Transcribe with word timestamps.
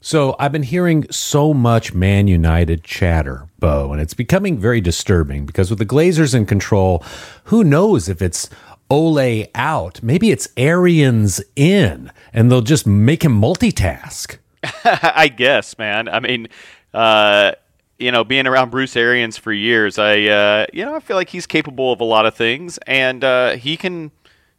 So 0.00 0.36
I've 0.38 0.52
been 0.52 0.62
hearing 0.62 1.06
so 1.10 1.52
much 1.52 1.92
Man 1.92 2.28
United 2.28 2.84
chatter, 2.84 3.48
Bo, 3.58 3.92
and 3.92 4.00
it's 4.00 4.14
becoming 4.14 4.56
very 4.56 4.80
disturbing 4.80 5.44
because 5.44 5.70
with 5.70 5.80
the 5.80 5.86
Glazers 5.86 6.34
in 6.34 6.46
control, 6.46 7.02
who 7.44 7.64
knows 7.64 8.08
if 8.08 8.22
it's 8.22 8.48
Ole 8.90 9.46
out? 9.56 10.00
Maybe 10.02 10.30
it's 10.30 10.48
Arians 10.56 11.42
in, 11.56 12.12
and 12.32 12.50
they'll 12.50 12.60
just 12.60 12.86
make 12.86 13.24
him 13.24 13.40
multitask. 13.40 14.38
I 14.84 15.28
guess, 15.28 15.76
man. 15.78 16.08
I 16.08 16.20
mean, 16.20 16.48
uh, 16.94 17.52
you 17.98 18.12
know, 18.12 18.22
being 18.22 18.46
around 18.46 18.70
Bruce 18.70 18.96
Arians 18.96 19.36
for 19.36 19.52
years, 19.52 19.98
I, 19.98 20.22
uh, 20.22 20.66
you 20.72 20.84
know, 20.84 20.94
I 20.94 21.00
feel 21.00 21.16
like 21.16 21.28
he's 21.28 21.46
capable 21.46 21.92
of 21.92 22.00
a 22.00 22.04
lot 22.04 22.24
of 22.24 22.34
things, 22.34 22.78
and 22.86 23.24
uh, 23.24 23.56
he 23.56 23.76
can 23.76 24.12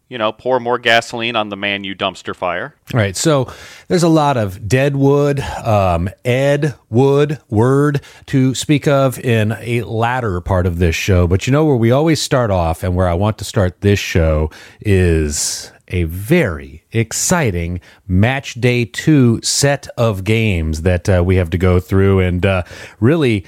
you 0.09 0.17
know, 0.17 0.31
pour 0.31 0.59
more 0.59 0.79
gasoline 0.79 1.35
on 1.35 1.49
the 1.49 1.55
Man 1.55 1.83
U 1.83 1.95
dumpster 1.95 2.35
fire. 2.35 2.75
Right. 2.93 3.15
So 3.15 3.51
there's 3.87 4.03
a 4.03 4.09
lot 4.09 4.37
of 4.37 4.67
dead 4.67 4.95
wood, 4.95 5.39
um, 5.39 6.09
Ed 6.25 6.73
Wood 6.89 7.39
word 7.49 8.01
to 8.25 8.55
speak 8.55 8.87
of 8.87 9.19
in 9.19 9.55
a 9.59 9.83
latter 9.83 10.41
part 10.41 10.65
of 10.65 10.79
this 10.79 10.95
show. 10.95 11.27
But 11.27 11.45
you 11.45 11.53
know 11.53 11.63
where 11.63 11.75
we 11.75 11.91
always 11.91 12.21
start 12.21 12.49
off 12.49 12.83
and 12.83 12.95
where 12.95 13.07
I 13.07 13.13
want 13.13 13.37
to 13.37 13.45
start 13.45 13.81
this 13.81 13.99
show 13.99 14.49
is 14.81 15.71
a 15.89 16.03
very 16.03 16.83
exciting 16.91 17.79
match 18.07 18.55
day 18.55 18.85
two 18.85 19.39
set 19.43 19.87
of 19.97 20.23
games 20.23 20.81
that 20.81 21.07
uh, 21.07 21.23
we 21.23 21.35
have 21.35 21.51
to 21.51 21.57
go 21.57 21.79
through. 21.79 22.19
And 22.19 22.45
uh, 22.45 22.63
really, 22.99 23.45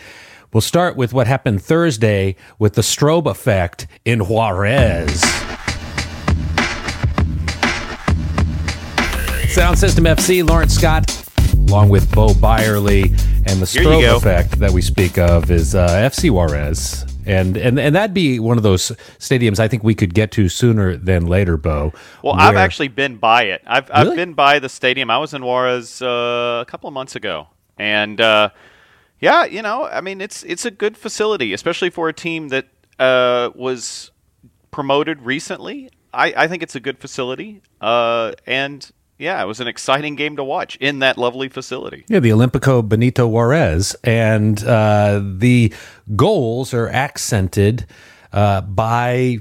we'll 0.53 0.61
start 0.61 0.95
with 0.95 1.11
what 1.11 1.25
happened 1.25 1.63
Thursday 1.63 2.35
with 2.59 2.73
the 2.73 2.81
strobe 2.81 3.25
effect 3.25 3.87
in 4.05 4.21
Juarez. 4.27 5.23
Sound 9.51 9.77
System 9.77 10.05
FC, 10.05 10.47
Lawrence 10.47 10.75
Scott, 10.75 11.27
along 11.67 11.89
with 11.89 12.09
Bo 12.15 12.33
Byerly, 12.33 13.03
and 13.45 13.59
the 13.59 13.65
strobe 13.65 14.15
effect 14.15 14.59
that 14.59 14.71
we 14.71 14.81
speak 14.81 15.17
of 15.17 15.51
is 15.51 15.75
uh, 15.75 15.89
FC 15.89 16.29
Juarez. 16.29 17.05
And, 17.25 17.57
and 17.57 17.77
and 17.77 17.93
that'd 17.93 18.13
be 18.13 18.39
one 18.39 18.55
of 18.55 18.63
those 18.63 18.93
stadiums 19.19 19.59
I 19.59 19.67
think 19.67 19.83
we 19.83 19.93
could 19.93 20.13
get 20.13 20.31
to 20.31 20.47
sooner 20.47 20.95
than 20.95 21.25
later, 21.25 21.57
Bo. 21.57 21.91
Well, 22.23 22.35
where... 22.37 22.45
I've 22.45 22.55
actually 22.55 22.87
been 22.87 23.17
by 23.17 23.43
it. 23.43 23.61
I've 23.67 23.89
really? 23.89 24.11
I've 24.11 24.15
been 24.15 24.33
by 24.35 24.59
the 24.59 24.69
stadium. 24.69 25.09
I 25.09 25.17
was 25.17 25.33
in 25.33 25.43
Juarez 25.43 26.01
uh, 26.01 26.63
a 26.65 26.65
couple 26.65 26.87
of 26.87 26.93
months 26.93 27.17
ago, 27.17 27.49
and 27.77 28.21
uh, 28.21 28.51
yeah, 29.19 29.43
you 29.43 29.61
know, 29.61 29.83
I 29.83 29.99
mean, 29.99 30.21
it's 30.21 30.43
it's 30.43 30.63
a 30.63 30.71
good 30.71 30.95
facility, 30.95 31.51
especially 31.51 31.89
for 31.89 32.07
a 32.07 32.13
team 32.13 32.47
that 32.49 32.67
uh, 32.99 33.49
was 33.53 34.11
promoted 34.71 35.21
recently. 35.23 35.89
I, 36.13 36.33
I 36.37 36.47
think 36.47 36.63
it's 36.63 36.75
a 36.75 36.81
good 36.81 36.99
facility, 36.99 37.61
uh, 37.81 38.31
and 38.47 38.89
yeah, 39.21 39.41
it 39.41 39.45
was 39.45 39.59
an 39.59 39.67
exciting 39.67 40.15
game 40.15 40.35
to 40.37 40.43
watch 40.43 40.75
in 40.77 40.99
that 40.99 41.15
lovely 41.15 41.47
facility. 41.47 42.03
Yeah, 42.07 42.19
the 42.19 42.31
Olímpico 42.31 42.87
Benito 42.87 43.27
Juarez, 43.27 43.95
and 44.03 44.61
uh, 44.63 45.21
the 45.23 45.71
goals 46.15 46.73
are 46.73 46.89
accented 46.89 47.85
uh, 48.33 48.61
by 48.61 49.37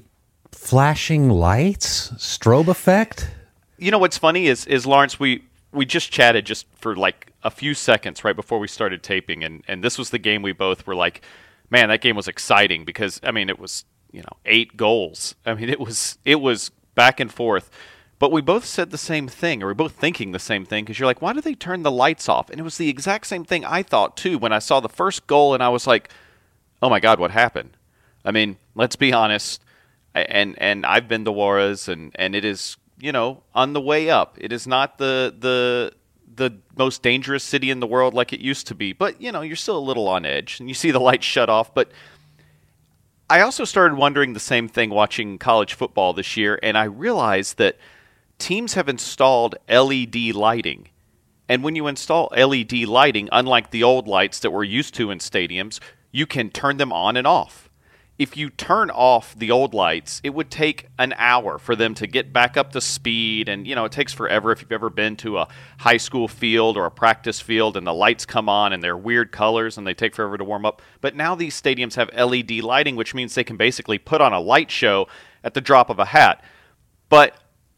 flashing 0.53 1.31
lights, 1.31 2.11
strobe 2.13 2.69
effect. 2.69 3.31
You 3.79 3.91
know 3.91 3.99
what's 3.99 4.19
funny 4.19 4.49
is 4.49 4.67
is 4.67 4.87
Lawrence 4.87 5.19
we 5.19 5.45
we 5.73 5.87
just 5.87 6.13
chatted 6.13 6.45
just 6.45 6.67
for 6.77 6.95
like 6.95 7.33
a 7.43 7.51
few 7.51 7.73
seconds 7.73 8.23
right 8.23 8.37
before 8.37 8.59
we 8.59 8.69
started 8.69 9.03
taping, 9.03 9.43
and 9.43 9.65
and 9.67 9.83
this 9.83 9.97
was 9.97 10.11
the 10.11 10.19
game 10.19 10.43
we 10.43 10.53
both 10.53 10.87
were 10.87 10.95
like, 10.95 11.23
man, 11.71 11.89
that 11.89 12.03
game 12.03 12.17
was 12.17 12.29
exciting 12.29 12.85
because 12.85 13.19
I 13.23 13.31
mean 13.31 13.49
it 13.49 13.59
was 13.59 13.87
you 14.13 14.21
know 14.21 14.37
eight 14.45 14.77
goals. 14.77 15.37
I 15.47 15.55
mean 15.55 15.71
it 15.71 15.81
was 15.81 16.19
it 16.27 16.43
was 16.43 16.71
back 16.95 17.19
and 17.19 17.33
forth 17.33 17.71
but 18.21 18.31
we 18.31 18.43
both 18.43 18.67
said 18.67 18.91
the 18.91 18.99
same 18.99 19.27
thing, 19.27 19.63
or 19.63 19.67
we're 19.69 19.75
both 19.75 19.95
thinking 19.95 20.31
the 20.31 20.39
same 20.39 20.67
thing, 20.67 20.85
because 20.85 20.99
you're 20.99 21.07
like, 21.07 21.23
why 21.23 21.33
did 21.33 21.43
they 21.43 21.55
turn 21.55 21.83
the 21.83 21.91
lights 21.91 22.29
off? 22.29 22.51
And 22.51 22.61
it 22.61 22.63
was 22.63 22.77
the 22.77 22.91
exact 22.91 23.27
same 23.27 23.45
thing 23.45 23.65
I 23.65 23.83
thought 23.83 24.15
too 24.15 24.37
when 24.37 24.53
I 24.53 24.59
saw 24.59 24.79
the 24.79 24.91
first 24.91 25.27
goal, 25.27 25.55
and 25.55 25.63
I 25.63 25.71
was 25.71 25.87
like, 25.87 26.11
oh 26.83 26.91
my 26.91 27.01
God, 27.01 27.19
what 27.19 27.31
happened? 27.31 27.79
I 28.23 28.31
mean, 28.31 28.59
let's 28.75 28.95
be 28.95 29.11
honest, 29.11 29.65
and 30.15 30.55
and 30.59 30.85
I've 30.85 31.09
been 31.09 31.25
to 31.25 31.33
Juarez, 31.33 31.89
and 31.89 32.13
and 32.15 32.35
it 32.35 32.45
is 32.45 32.77
you 33.01 33.11
know 33.11 33.43
on 33.55 33.73
the 33.73 33.81
way 33.81 34.11
up. 34.11 34.37
It 34.39 34.53
is 34.53 34.67
not 34.67 34.99
the 34.99 35.35
the 35.37 35.95
the 36.37 36.59
most 36.77 37.03
dangerous 37.03 37.43
city 37.43 37.71
in 37.71 37.81
the 37.81 37.87
world 37.87 38.13
like 38.13 38.35
it 38.35 38.41
used 38.41 38.67
to 38.67 38.75
be, 38.75 38.93
but 38.93 39.19
you 39.19 39.33
know 39.33 39.41
you're 39.41 39.57
still 39.57 39.79
a 39.79 39.81
little 39.81 40.07
on 40.09 40.27
edge, 40.27 40.61
and 40.61 40.69
you 40.69 40.75
see 40.75 40.91
the 40.91 41.01
lights 41.01 41.27
shut 41.27 41.49
off, 41.49 41.75
but. 41.75 41.91
I 43.33 43.43
also 43.43 43.63
started 43.63 43.97
wondering 43.97 44.33
the 44.33 44.41
same 44.41 44.67
thing 44.67 44.91
watching 44.91 45.39
college 45.39 45.75
football 45.75 46.13
this 46.13 46.37
year, 46.37 46.59
and 46.65 46.77
I 46.77 46.83
realized 46.83 47.59
that 47.59 47.77
teams 48.41 48.75
have 48.75 48.89
installed 48.89 49.55
LED 49.69 50.35
lighting. 50.35 50.89
And 51.49 51.63
when 51.63 51.77
you 51.77 51.87
install 51.87 52.33
LED 52.37 52.73
lighting, 52.73 53.29
unlike 53.33 53.71
the 53.71 53.83
old 53.83 54.09
lights 54.09 54.41
that 54.41 54.53
we're 54.53 54.65
used 54.65 54.95
to 54.95 55.11
in 55.11 55.19
stadiums, 55.19 55.81
you 56.13 56.27
can 56.27 56.51
turn 56.51 56.77
them 56.77 56.93
on 56.93 57.17
and 57.17 57.27
off. 57.27 57.69
If 58.19 58.37
you 58.37 58.51
turn 58.51 58.91
off 58.91 59.35
the 59.35 59.51
old 59.51 59.73
lights, 59.73 60.21
it 60.23 60.35
would 60.35 60.51
take 60.51 60.89
an 60.99 61.15
hour 61.17 61.59
for 61.59 61.75
them 61.75 61.95
to 61.95 62.07
get 62.07 62.35
back 62.35 62.57
up 62.57 62.71
to 62.73 62.81
speed. 62.81 63.49
And, 63.49 63.67
you 63.67 63.75
know, 63.75 63.87
it 63.87 63.93
takes 63.93 64.13
forever 64.13 64.53
if 64.53 64.61
you've 64.61 64.73
ever 64.73 64.91
been 64.91 65.17
to 65.17 65.39
a 65.39 65.49
high 65.79 65.97
school 65.97 66.29
field 66.29 66.77
or 66.77 66.85
a 66.85 66.91
practice 66.91 67.41
field 67.41 67.77
and 67.77 67.87
the 67.87 67.95
lights 67.95 68.27
come 68.27 68.49
on 68.49 68.73
and 68.75 68.83
they're 68.83 68.97
weird 68.97 69.33
colors 69.33 69.79
and 69.79 69.87
they 69.87 69.95
take 69.95 70.15
forever 70.15 70.37
to 70.37 70.45
warm 70.45 70.67
up. 70.67 70.83
But 71.01 71.17
now 71.17 71.35
these 71.35 71.61
stadiums 71.61 71.95
have 71.95 72.11
LED 72.15 72.63
lighting, 72.63 72.95
which 72.95 73.15
means 73.15 73.35
they 73.35 73.43
can 73.43 73.57
basically 73.57 73.99
put 73.99 74.21
on 74.21 74.35
a 74.35 74.41
light 74.41 74.71
show 74.71 75.09
at 75.43 75.55
the 75.55 75.63
drop 75.63 75.89
of 75.89 75.99
a 75.99 76.05
hat. 76.05 76.45
But 77.09 77.35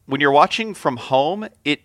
when 0.06 0.20
you're 0.20 0.32
watching 0.32 0.74
from 0.74 0.96
home, 0.96 1.48
it 1.64 1.82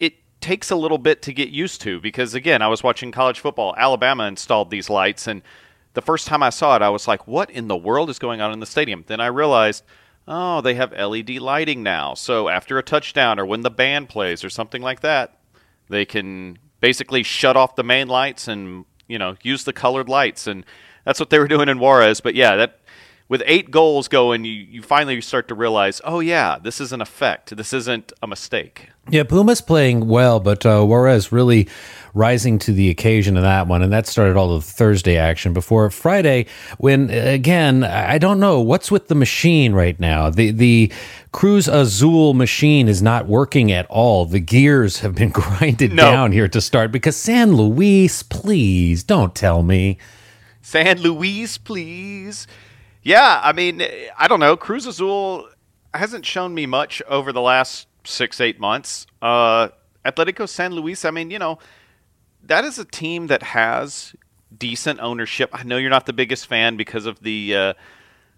it 0.00 0.14
takes 0.40 0.70
a 0.70 0.76
little 0.76 0.98
bit 0.98 1.22
to 1.22 1.32
get 1.32 1.48
used 1.48 1.80
to 1.82 2.00
because 2.00 2.34
again, 2.34 2.62
I 2.62 2.68
was 2.68 2.82
watching 2.82 3.12
college 3.12 3.40
football. 3.40 3.74
Alabama 3.76 4.24
installed 4.24 4.70
these 4.70 4.90
lights 4.90 5.26
and 5.26 5.42
the 5.94 6.02
first 6.02 6.26
time 6.26 6.42
I 6.42 6.50
saw 6.50 6.76
it, 6.76 6.82
I 6.82 6.90
was 6.90 7.08
like, 7.08 7.26
"What 7.26 7.50
in 7.50 7.68
the 7.68 7.76
world 7.76 8.10
is 8.10 8.18
going 8.18 8.42
on 8.42 8.52
in 8.52 8.60
the 8.60 8.66
stadium?" 8.66 9.04
Then 9.06 9.18
I 9.18 9.28
realized, 9.28 9.82
"Oh, 10.28 10.60
they 10.60 10.74
have 10.74 10.92
LED 10.92 11.38
lighting 11.38 11.82
now. 11.82 12.12
So 12.12 12.48
after 12.50 12.76
a 12.76 12.82
touchdown 12.82 13.40
or 13.40 13.46
when 13.46 13.62
the 13.62 13.70
band 13.70 14.10
plays 14.10 14.44
or 14.44 14.50
something 14.50 14.82
like 14.82 15.00
that, 15.00 15.38
they 15.88 16.04
can 16.04 16.58
basically 16.80 17.22
shut 17.22 17.56
off 17.56 17.76
the 17.76 17.82
main 17.82 18.08
lights 18.08 18.46
and, 18.46 18.84
you 19.08 19.18
know, 19.18 19.36
use 19.42 19.64
the 19.64 19.72
colored 19.72 20.08
lights 20.08 20.46
and 20.46 20.64
that's 21.04 21.20
what 21.20 21.30
they 21.30 21.38
were 21.38 21.48
doing 21.48 21.68
in 21.68 21.78
Juarez. 21.78 22.20
But 22.20 22.34
yeah, 22.34 22.56
that 22.56 22.80
with 23.28 23.42
eight 23.46 23.70
goals 23.70 24.08
going, 24.08 24.44
you, 24.44 24.52
you 24.52 24.82
finally 24.82 25.20
start 25.20 25.48
to 25.48 25.54
realize, 25.54 26.00
oh 26.04 26.20
yeah, 26.20 26.58
this 26.62 26.80
is 26.80 26.92
an 26.92 27.00
effect. 27.00 27.56
This 27.56 27.72
isn't 27.72 28.12
a 28.22 28.26
mistake. 28.26 28.90
Yeah, 29.08 29.24
Puma's 29.24 29.60
playing 29.60 30.08
well, 30.08 30.40
but 30.40 30.66
uh, 30.66 30.82
Juarez 30.84 31.30
really 31.30 31.68
rising 32.12 32.58
to 32.58 32.72
the 32.72 32.88
occasion 32.90 33.36
in 33.36 33.42
that 33.42 33.68
one, 33.68 33.82
and 33.82 33.92
that 33.92 34.06
started 34.06 34.36
all 34.36 34.54
the 34.54 34.60
Thursday 34.60 35.16
action 35.16 35.52
before 35.52 35.88
Friday. 35.90 36.46
When 36.78 37.10
again, 37.10 37.84
I 37.84 38.18
don't 38.18 38.40
know 38.40 38.60
what's 38.60 38.90
with 38.90 39.06
the 39.06 39.14
machine 39.14 39.74
right 39.74 39.98
now. 40.00 40.30
The 40.30 40.50
the 40.50 40.92
Cruz 41.30 41.68
Azul 41.68 42.34
machine 42.34 42.88
is 42.88 43.00
not 43.00 43.26
working 43.26 43.70
at 43.70 43.86
all. 43.86 44.24
The 44.24 44.40
gears 44.40 45.00
have 45.00 45.14
been 45.14 45.30
grinded 45.30 45.92
no. 45.92 46.10
down 46.10 46.32
here 46.32 46.48
to 46.48 46.60
start 46.60 46.90
because 46.90 47.16
San 47.16 47.52
Luis, 47.52 48.24
please 48.24 49.04
don't 49.04 49.34
tell 49.34 49.62
me. 49.62 49.98
San 50.62 51.00
Luis, 51.00 51.58
please. 51.58 52.48
Yeah, 53.06 53.40
I 53.40 53.52
mean, 53.52 53.86
I 54.18 54.26
don't 54.26 54.40
know. 54.40 54.56
Cruz 54.56 54.84
Azul 54.84 55.48
hasn't 55.94 56.26
shown 56.26 56.52
me 56.56 56.66
much 56.66 57.00
over 57.06 57.32
the 57.32 57.40
last 57.40 57.86
six, 58.02 58.40
eight 58.40 58.58
months. 58.58 59.06
Uh, 59.22 59.68
Atletico 60.04 60.48
San 60.48 60.72
Luis, 60.72 61.04
I 61.04 61.12
mean, 61.12 61.30
you 61.30 61.38
know, 61.38 61.60
that 62.42 62.64
is 62.64 62.80
a 62.80 62.84
team 62.84 63.28
that 63.28 63.44
has 63.44 64.12
decent 64.58 64.98
ownership. 64.98 65.50
I 65.52 65.62
know 65.62 65.76
you're 65.76 65.88
not 65.88 66.06
the 66.06 66.12
biggest 66.12 66.48
fan 66.48 66.76
because 66.76 67.06
of 67.06 67.20
the 67.20 67.54
uh, 67.54 67.74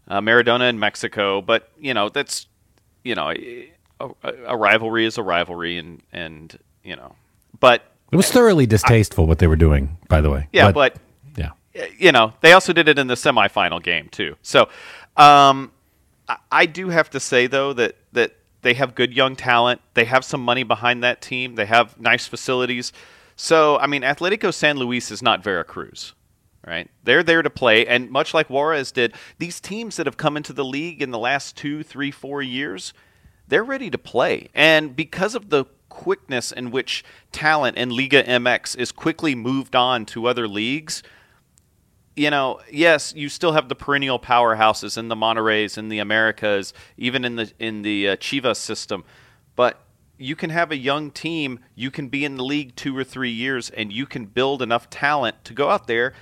uh, 0.07 0.21
Maradona 0.21 0.69
in 0.69 0.79
Mexico, 0.79 1.41
but 1.41 1.71
you 1.81 1.95
know 1.95 2.11
that's 2.11 2.47
you 3.05 3.15
know 3.15 3.31
a, 3.31 3.73
a, 4.23 4.55
rivalry 4.55 5.07
is 5.07 5.17
a 5.17 5.23
rivalry, 5.23 5.79
and 5.79 6.03
and 6.13 6.59
you 6.85 6.95
know, 6.95 7.15
but 7.59 7.85
it 8.13 8.17
was 8.17 8.31
thoroughly 8.31 8.67
distasteful 8.67 9.25
I, 9.25 9.29
what 9.29 9.39
they 9.39 9.47
were 9.47 9.57
doing. 9.57 9.97
By 10.09 10.21
the 10.21 10.29
way, 10.29 10.49
yeah, 10.53 10.73
but, 10.73 10.95
but 10.95 11.03
you 11.99 12.13
know, 12.13 12.33
they 12.41 12.53
also 12.53 12.73
did 12.73 12.89
it 12.89 12.99
in 12.99 13.07
the 13.07 13.15
semifinal 13.15 13.83
game 13.83 14.09
too. 14.09 14.37
So, 14.43 14.69
um, 15.17 15.73
I, 16.51 16.67
do 16.67 16.91
have 16.91 17.11
to 17.11 17.21
say 17.21 17.47
though 17.47 17.73
that 17.73 17.97
that 18.13 18.37
they 18.63 18.75
have 18.75 18.95
good 18.95 19.15
young 19.15 19.37
talent. 19.37 19.81
They 19.95 20.05
have 20.05 20.25
some 20.25 20.43
money 20.43 20.63
behind 20.63 21.03
that 21.03 21.23
team. 21.23 21.55
They 21.55 21.67
have 21.67 21.99
nice 21.99 22.27
facilities. 22.27 22.93
So, 23.37 23.79
I 23.79 23.87
mean, 23.87 24.03
Atletico 24.03 24.53
San 24.53 24.79
Luis 24.79 25.11
is 25.11 25.23
not 25.23 25.45
Veracruz, 25.45 26.13
right? 26.67 26.91
They're 27.05 27.23
there 27.23 27.43
to 27.43 27.51
play, 27.51 27.87
and 27.87 28.11
much 28.11 28.35
like 28.35 28.51
Juarez 28.51 28.91
did, 28.91 29.15
these 29.39 29.61
teams 29.61 29.97
that 29.97 30.07
have 30.07 30.17
come 30.17 30.37
into 30.37 30.53
the 30.53 30.65
league 30.65 31.01
in 31.01 31.13
the 31.13 31.19
last 31.19 31.57
two, 31.57 31.85
three, 31.85 32.11
four 32.11 32.43
years, 32.43 32.93
they're 33.47 33.65
ready 33.65 33.91
to 33.91 33.99
play. 33.99 34.49
And 34.55 34.97
because 34.97 35.37
of 35.37 35.51
the 35.51 35.67
quickness 35.89 36.51
in 36.51 36.73
which 36.73 37.05
talent 37.31 37.77
in 37.77 37.91
Liga 37.91 38.25
MX 38.25 38.77
is 38.77 38.91
quickly 38.91 39.37
moved 39.37 39.77
on 39.77 40.05
to 40.07 40.27
other 40.27 40.47
leagues– 40.47 41.03
you 42.19 42.31
know, 42.31 42.61
yes, 42.71 43.15
you 43.17 43.29
still 43.29 43.53
have 43.53 43.69
the 43.69 43.75
perennial 43.75 44.19
powerhouses 44.19 44.99
in 44.99 45.09
the 45.09 45.15
Monterreys, 45.15 45.79
in 45.79 45.89
the 45.89 46.01
Americas, 46.01 46.75
even 46.97 47.25
in 47.25 47.37
the 47.37 47.53
in 47.59 47.83
the 47.83 48.11
uh, 48.11 48.17
Chivas 48.17 48.57
system, 48.57 49.05
but 49.55 49.81
you 50.19 50.35
can 50.35 50.51
have 50.51 50.73
a 50.73 50.77
young 50.77 51.13
team, 51.13 51.61
you 51.77 51.91
can 51.91 52.09
be 52.09 52.25
in 52.25 52.37
the 52.37 52.45
league 52.45 52.75
two 52.75 52.97
or 52.97 53.05
three 53.05 53.31
years, 53.31 53.71
and 53.71 53.93
you 53.93 54.05
can 54.05 54.27
build 54.27 54.61
enough 54.61 54.91
talent 54.91 55.45
to 55.45 55.55
go 55.55 55.71
out 55.71 55.87
there, 55.87 56.13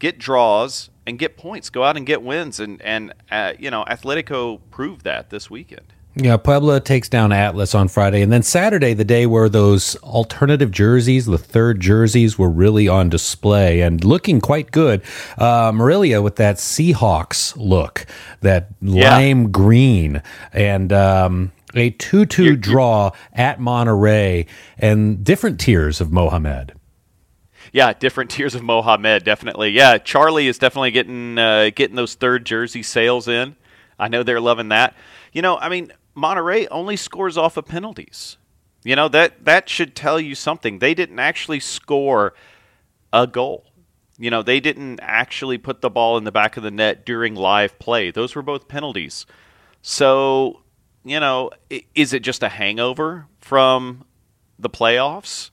get 0.00 0.18
draws, 0.18 0.90
and 1.06 1.18
get 1.18 1.36
points. 1.36 1.70
Go 1.70 1.84
out 1.84 1.96
and 1.96 2.04
get 2.04 2.22
wins, 2.22 2.58
and 2.58 2.82
and 2.82 3.14
uh, 3.30 3.52
you 3.58 3.70
know, 3.70 3.84
Atletico 3.84 4.60
proved 4.70 5.04
that 5.04 5.30
this 5.30 5.48
weekend. 5.48 5.92
Yeah, 6.22 6.36
Puebla 6.36 6.80
takes 6.80 7.08
down 7.08 7.32
Atlas 7.32 7.74
on 7.74 7.88
Friday, 7.88 8.20
and 8.20 8.30
then 8.30 8.42
Saturday, 8.42 8.92
the 8.92 9.06
day 9.06 9.24
where 9.24 9.48
those 9.48 9.96
alternative 10.02 10.70
jerseys, 10.70 11.24
the 11.24 11.38
third 11.38 11.80
jerseys, 11.80 12.38
were 12.38 12.50
really 12.50 12.88
on 12.88 13.08
display 13.08 13.80
and 13.80 14.04
looking 14.04 14.38
quite 14.38 14.70
good. 14.70 15.00
Uh, 15.38 15.72
Morelia 15.74 16.20
with 16.20 16.36
that 16.36 16.56
Seahawks 16.56 17.54
look, 17.56 18.04
that 18.42 18.68
Yeah. 18.82 19.16
lime 19.16 19.50
green, 19.50 20.22
and 20.52 20.92
um, 20.92 21.52
a 21.74 21.88
two-two 21.90 22.56
draw 22.56 23.12
at 23.32 23.58
Monterrey, 23.58 24.46
and 24.78 25.24
different 25.24 25.58
tiers 25.58 26.02
of 26.02 26.12
Mohamed. 26.12 26.74
Yeah, 27.72 27.94
different 27.94 28.30
tiers 28.30 28.54
of 28.54 28.62
Mohamed, 28.62 29.24
definitely. 29.24 29.70
Yeah, 29.70 29.96
Charly 29.96 30.48
is 30.48 30.58
definitely 30.58 30.90
getting 30.90 31.38
uh, 31.38 31.70
getting 31.74 31.96
those 31.96 32.14
third 32.14 32.44
jersey 32.44 32.82
sales 32.82 33.26
in. 33.26 33.56
I 33.98 34.08
know 34.08 34.22
they're 34.22 34.40
loving 34.40 34.68
that. 34.68 34.94
You 35.32 35.40
know, 35.42 35.56
I 35.58 35.68
mean, 35.68 35.92
Monterrey 36.16 36.66
only 36.70 36.96
scores 36.96 37.36
off 37.38 37.56
of 37.56 37.66
penalties. 37.66 38.36
You 38.82 38.96
know 38.96 39.08
that 39.08 39.44
that 39.44 39.68
should 39.68 39.94
tell 39.94 40.18
you 40.18 40.34
something. 40.34 40.78
They 40.78 40.94
didn't 40.94 41.18
actually 41.18 41.60
score 41.60 42.34
a 43.12 43.26
goal. 43.26 43.66
You 44.18 44.30
know, 44.30 44.42
they 44.42 44.60
didn't 44.60 45.00
actually 45.02 45.56
put 45.56 45.80
the 45.80 45.88
ball 45.88 46.18
in 46.18 46.24
the 46.24 46.32
back 46.32 46.56
of 46.58 46.62
the 46.62 46.70
net 46.70 47.06
during 47.06 47.34
live 47.34 47.78
play. 47.78 48.10
Those 48.10 48.34
were 48.34 48.42
both 48.42 48.68
penalties. 48.68 49.24
So, 49.80 50.60
you 51.04 51.18
know, 51.20 51.50
is 51.94 52.12
it 52.12 52.20
just 52.20 52.42
a 52.42 52.50
hangover 52.50 53.26
from 53.40 54.04
the 54.58 54.68
playoffs? 54.68 55.50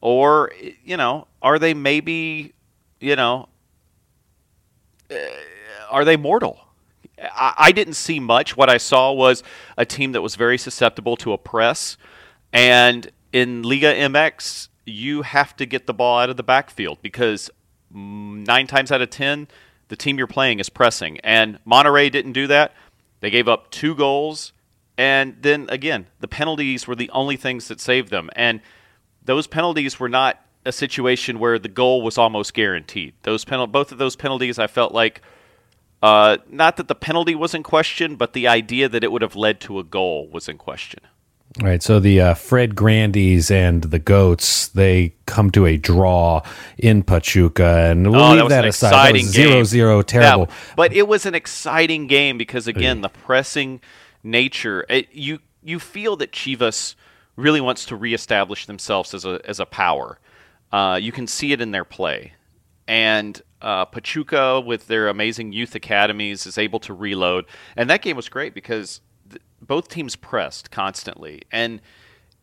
Or, 0.00 0.50
you 0.84 0.96
know, 0.96 1.28
are 1.40 1.60
they 1.60 1.74
maybe, 1.74 2.54
you 2.98 3.14
know, 3.14 3.48
uh, 5.08 5.14
are 5.88 6.04
they 6.04 6.16
mortal? 6.16 6.58
I, 7.22 7.54
I 7.56 7.72
didn't 7.72 7.94
see 7.94 8.20
much. 8.20 8.56
What 8.56 8.68
I 8.68 8.78
saw 8.78 9.12
was 9.12 9.42
a 9.76 9.84
team 9.84 10.12
that 10.12 10.22
was 10.22 10.36
very 10.36 10.58
susceptible 10.58 11.16
to 11.18 11.32
a 11.32 11.38
press. 11.38 11.96
And 12.52 13.10
in 13.32 13.62
Liga 13.62 13.94
MX, 13.94 14.68
you 14.84 15.22
have 15.22 15.56
to 15.56 15.66
get 15.66 15.86
the 15.86 15.94
ball 15.94 16.18
out 16.18 16.30
of 16.30 16.36
the 16.36 16.42
backfield 16.42 16.98
because 17.02 17.50
mm, 17.94 18.46
nine 18.46 18.66
times 18.66 18.92
out 18.92 19.00
of 19.02 19.10
ten, 19.10 19.48
the 19.88 19.96
team 19.96 20.18
you're 20.18 20.26
playing 20.26 20.58
is 20.58 20.68
pressing. 20.68 21.18
And 21.20 21.58
Monterrey 21.64 22.10
didn't 22.10 22.32
do 22.32 22.46
that. 22.48 22.74
They 23.20 23.30
gave 23.30 23.48
up 23.48 23.70
two 23.70 23.94
goals. 23.94 24.52
And 24.98 25.36
then 25.40 25.66
again, 25.70 26.06
the 26.20 26.28
penalties 26.28 26.86
were 26.86 26.96
the 26.96 27.10
only 27.10 27.36
things 27.36 27.68
that 27.68 27.80
saved 27.80 28.10
them. 28.10 28.30
And 28.36 28.60
those 29.24 29.46
penalties 29.46 29.98
were 29.98 30.08
not 30.08 30.44
a 30.64 30.72
situation 30.72 31.38
where 31.38 31.58
the 31.58 31.68
goal 31.68 32.02
was 32.02 32.18
almost 32.18 32.54
guaranteed. 32.54 33.14
Those 33.22 33.44
penal- 33.44 33.66
both 33.66 33.92
of 33.92 33.98
those 33.98 34.16
penalties, 34.16 34.58
I 34.58 34.66
felt 34.66 34.92
like, 34.92 35.22
uh, 36.02 36.38
not 36.50 36.76
that 36.76 36.88
the 36.88 36.94
penalty 36.94 37.34
was 37.34 37.54
in 37.54 37.62
question, 37.62 38.16
but 38.16 38.32
the 38.32 38.48
idea 38.48 38.88
that 38.88 39.04
it 39.04 39.12
would 39.12 39.22
have 39.22 39.36
led 39.36 39.60
to 39.60 39.78
a 39.78 39.84
goal 39.84 40.28
was 40.28 40.48
in 40.48 40.58
question. 40.58 41.00
All 41.60 41.66
right, 41.66 41.82
so 41.82 42.00
the 42.00 42.18
uh, 42.18 42.34
Fred 42.34 42.74
Grandies 42.74 43.50
and 43.50 43.82
the 43.82 43.98
Goats 43.98 44.68
they 44.68 45.14
come 45.26 45.50
to 45.50 45.66
a 45.66 45.76
draw 45.76 46.40
in 46.78 47.02
Pachuca, 47.02 47.90
and 47.90 48.10
we'll 48.10 48.20
Oh, 48.22 48.28
that 48.30 48.34
leave 48.36 48.42
was 48.44 48.50
that 48.50 48.64
an 48.64 48.68
aside. 48.70 48.92
That 48.92 49.16
exciting 49.16 49.24
game. 49.26 49.32
zero 49.50 49.64
zero, 49.64 50.02
terrible. 50.02 50.46
Yeah, 50.48 50.54
but 50.76 50.92
it 50.94 51.06
was 51.06 51.26
an 51.26 51.34
exciting 51.34 52.06
game 52.06 52.38
because 52.38 52.66
again, 52.66 53.02
the 53.02 53.10
pressing 53.10 53.82
nature. 54.22 54.86
It, 54.88 55.08
you 55.12 55.40
you 55.62 55.78
feel 55.78 56.16
that 56.16 56.32
Chivas 56.32 56.94
really 57.36 57.60
wants 57.60 57.84
to 57.86 57.96
reestablish 57.96 58.64
themselves 58.64 59.12
as 59.12 59.26
a 59.26 59.38
as 59.44 59.60
a 59.60 59.66
power. 59.66 60.18
Uh, 60.72 60.98
you 61.02 61.12
can 61.12 61.26
see 61.26 61.52
it 61.52 61.60
in 61.60 61.70
their 61.70 61.84
play, 61.84 62.32
and 62.88 63.42
uh, 63.62 63.84
Pachuca 63.86 64.60
with 64.60 64.88
their 64.88 65.08
amazing 65.08 65.52
youth 65.52 65.74
academies 65.74 66.46
is 66.46 66.58
able 66.58 66.80
to 66.80 66.92
reload. 66.92 67.46
And 67.76 67.88
that 67.88 68.02
game 68.02 68.16
was 68.16 68.28
great 68.28 68.54
because 68.54 69.00
th- 69.30 69.40
both 69.60 69.88
teams 69.88 70.16
pressed 70.16 70.70
constantly, 70.70 71.42
and 71.50 71.80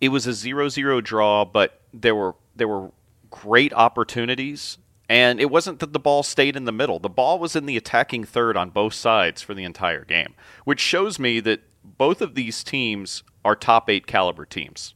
it 0.01 0.09
was 0.09 0.25
a 0.25 0.31
0-0 0.31 1.03
draw. 1.03 1.45
But 1.45 1.81
there 1.93 2.15
were 2.15 2.35
there 2.55 2.67
were 2.67 2.91
great 3.29 3.73
opportunities. 3.73 4.77
And 5.11 5.41
it 5.41 5.49
wasn't 5.49 5.79
that 5.79 5.91
the 5.91 5.99
ball 5.99 6.21
stayed 6.21 6.55
in 6.55 6.65
the 6.65 6.71
middle. 6.71 6.99
The 6.99 7.09
ball 7.09 7.39
was 7.39 7.55
in 7.55 7.65
the 7.65 7.77
attacking 7.77 8.25
third 8.25 8.55
on 8.55 8.69
both 8.69 8.93
sides 8.93 9.41
for 9.41 9.55
the 9.55 9.63
entire 9.63 10.05
game, 10.05 10.35
which 10.65 10.79
shows 10.79 11.17
me 11.17 11.39
that 11.39 11.61
both 11.83 12.21
of 12.21 12.35
these 12.35 12.63
teams 12.63 13.23
are 13.43 13.55
top 13.55 13.89
eight 13.89 14.05
caliber 14.05 14.45
teams. 14.45 14.93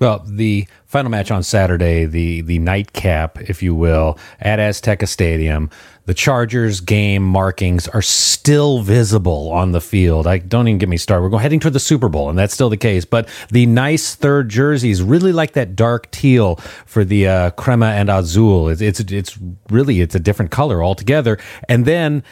Well, 0.00 0.24
the 0.26 0.66
final 0.86 1.10
match 1.10 1.30
on 1.30 1.42
Saturday, 1.42 2.04
the 2.04 2.40
the 2.40 2.58
nightcap, 2.58 3.40
if 3.42 3.62
you 3.62 3.74
will, 3.74 4.18
at 4.40 4.58
Azteca 4.58 5.06
Stadium, 5.06 5.70
the 6.06 6.14
Chargers 6.14 6.80
game 6.80 7.22
markings 7.22 7.86
are 7.88 8.02
still 8.02 8.82
visible 8.82 9.50
on 9.52 9.72
the 9.72 9.80
field. 9.80 10.26
I 10.26 10.38
don't 10.38 10.66
even 10.68 10.78
get 10.78 10.88
me 10.88 10.96
started. 10.96 11.22
We're 11.22 11.30
going 11.30 11.42
heading 11.42 11.60
toward 11.60 11.74
the 11.74 11.80
Super 11.80 12.08
Bowl, 12.08 12.28
and 12.28 12.38
that's 12.38 12.52
still 12.52 12.68
the 12.68 12.76
case. 12.76 13.04
But 13.04 13.28
the 13.50 13.66
nice 13.66 14.14
third 14.14 14.48
jerseys 14.48 15.00
really 15.00 15.32
like 15.32 15.52
that 15.52 15.76
dark 15.76 16.10
teal 16.10 16.56
for 16.86 17.04
the 17.04 17.28
uh, 17.28 17.50
crema 17.50 17.86
and 17.86 18.10
azul. 18.10 18.68
It's, 18.68 18.80
it's 18.80 19.00
it's 19.00 19.38
really 19.70 20.00
it's 20.00 20.14
a 20.14 20.20
different 20.20 20.50
color 20.50 20.82
altogether. 20.82 21.38
And 21.68 21.84
then 21.84 22.24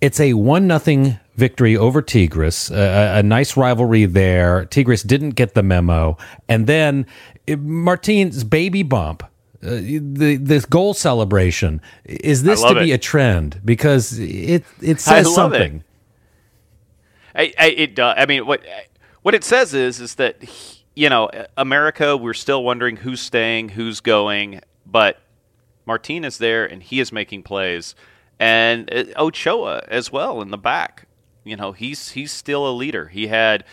it's 0.00 0.20
a 0.20 0.34
one 0.34 0.66
nothing 0.66 1.18
victory 1.38 1.76
over 1.76 2.02
Tigres. 2.02 2.70
A, 2.70 3.18
a 3.18 3.22
nice 3.22 3.56
rivalry 3.56 4.04
there. 4.04 4.66
Tigres 4.66 5.02
didn't 5.02 5.30
get 5.30 5.54
the 5.54 5.62
memo, 5.62 6.18
and 6.48 6.66
then 6.66 7.06
eh, 7.46 7.56
Martin's 7.56 8.44
baby 8.44 8.82
bump. 8.82 9.22
Uh, 9.60 9.70
the 9.70 10.38
this 10.40 10.64
goal 10.64 10.94
celebration 10.94 11.80
is 12.04 12.44
this 12.44 12.62
to 12.62 12.74
be 12.74 12.92
it. 12.92 12.94
a 12.94 12.98
trend 12.98 13.60
because 13.64 14.16
it 14.18 14.64
it 14.80 14.96
I 14.96 15.22
says 15.22 15.26
love 15.26 15.52
it. 15.52 15.58
something. 15.58 15.84
I, 17.34 17.52
I, 17.58 17.66
it 17.70 17.94
does. 17.96 18.14
I 18.16 18.26
mean, 18.26 18.46
what 18.46 18.62
what 19.22 19.34
it 19.34 19.42
says 19.42 19.74
is 19.74 20.00
is 20.00 20.14
that 20.16 20.36
you 20.94 21.08
know 21.08 21.28
America. 21.56 22.16
We're 22.16 22.34
still 22.34 22.62
wondering 22.62 22.98
who's 22.98 23.20
staying, 23.20 23.70
who's 23.70 24.00
going, 24.00 24.60
but 24.86 25.18
Martin 25.86 26.24
is 26.24 26.38
there 26.38 26.64
and 26.64 26.80
he 26.80 27.00
is 27.00 27.10
making 27.10 27.42
plays, 27.42 27.96
and 28.38 28.92
uh, 28.94 29.04
Ochoa 29.16 29.82
as 29.88 30.12
well 30.12 30.40
in 30.40 30.50
the 30.52 30.58
back. 30.58 31.07
You 31.48 31.56
know, 31.56 31.72
he's 31.72 32.10
he's 32.10 32.32
still 32.32 32.68
a 32.68 32.72
leader. 32.72 33.08
He 33.08 33.28
had 33.28 33.64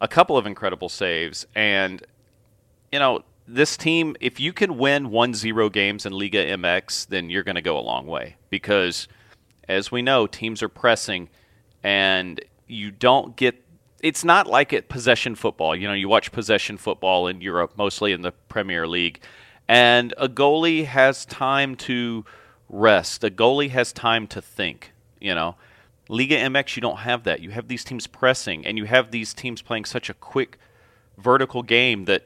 a 0.00 0.08
couple 0.08 0.36
of 0.36 0.46
incredible 0.46 0.88
saves, 0.88 1.46
and 1.54 2.04
you 2.92 2.98
know 2.98 3.24
this 3.46 3.76
team. 3.76 4.16
If 4.20 4.40
you 4.40 4.52
can 4.52 4.76
win 4.78 5.08
1-0 5.10 5.72
games 5.72 6.06
in 6.06 6.12
Liga 6.12 6.44
MX, 6.44 7.08
then 7.08 7.30
you're 7.30 7.42
going 7.42 7.56
to 7.56 7.62
go 7.62 7.78
a 7.78 7.80
long 7.80 8.06
way 8.06 8.36
because, 8.50 9.08
as 9.68 9.90
we 9.90 10.02
know, 10.02 10.26
teams 10.26 10.62
are 10.62 10.68
pressing 10.68 11.28
and 11.82 12.40
you 12.66 12.90
don't 12.90 13.36
get 13.36 13.62
it's 14.02 14.24
not 14.24 14.46
like 14.46 14.72
at 14.72 14.88
possession 14.88 15.34
football. 15.34 15.74
You 15.74 15.88
know, 15.88 15.94
you 15.94 16.08
watch 16.08 16.30
possession 16.32 16.76
football 16.76 17.26
in 17.28 17.40
Europe, 17.40 17.72
mostly 17.76 18.12
in 18.12 18.22
the 18.22 18.32
Premier 18.32 18.86
League, 18.86 19.20
and 19.68 20.12
a 20.18 20.28
goalie 20.28 20.84
has 20.84 21.24
time 21.24 21.76
to 21.76 22.24
rest. 22.68 23.24
A 23.24 23.30
goalie 23.30 23.70
has 23.70 23.92
time 23.92 24.26
to 24.28 24.42
think, 24.42 24.92
you 25.20 25.34
know. 25.34 25.56
Liga 26.08 26.36
MX 26.36 26.76
you 26.76 26.82
don't 26.82 26.98
have 26.98 27.24
that. 27.24 27.40
You 27.40 27.50
have 27.50 27.68
these 27.68 27.84
teams 27.84 28.06
pressing 28.06 28.66
and 28.66 28.78
you 28.78 28.84
have 28.84 29.10
these 29.10 29.34
teams 29.34 29.62
playing 29.62 29.84
such 29.86 30.08
a 30.08 30.14
quick 30.14 30.58
vertical 31.18 31.62
game 31.62 32.04
that 32.04 32.24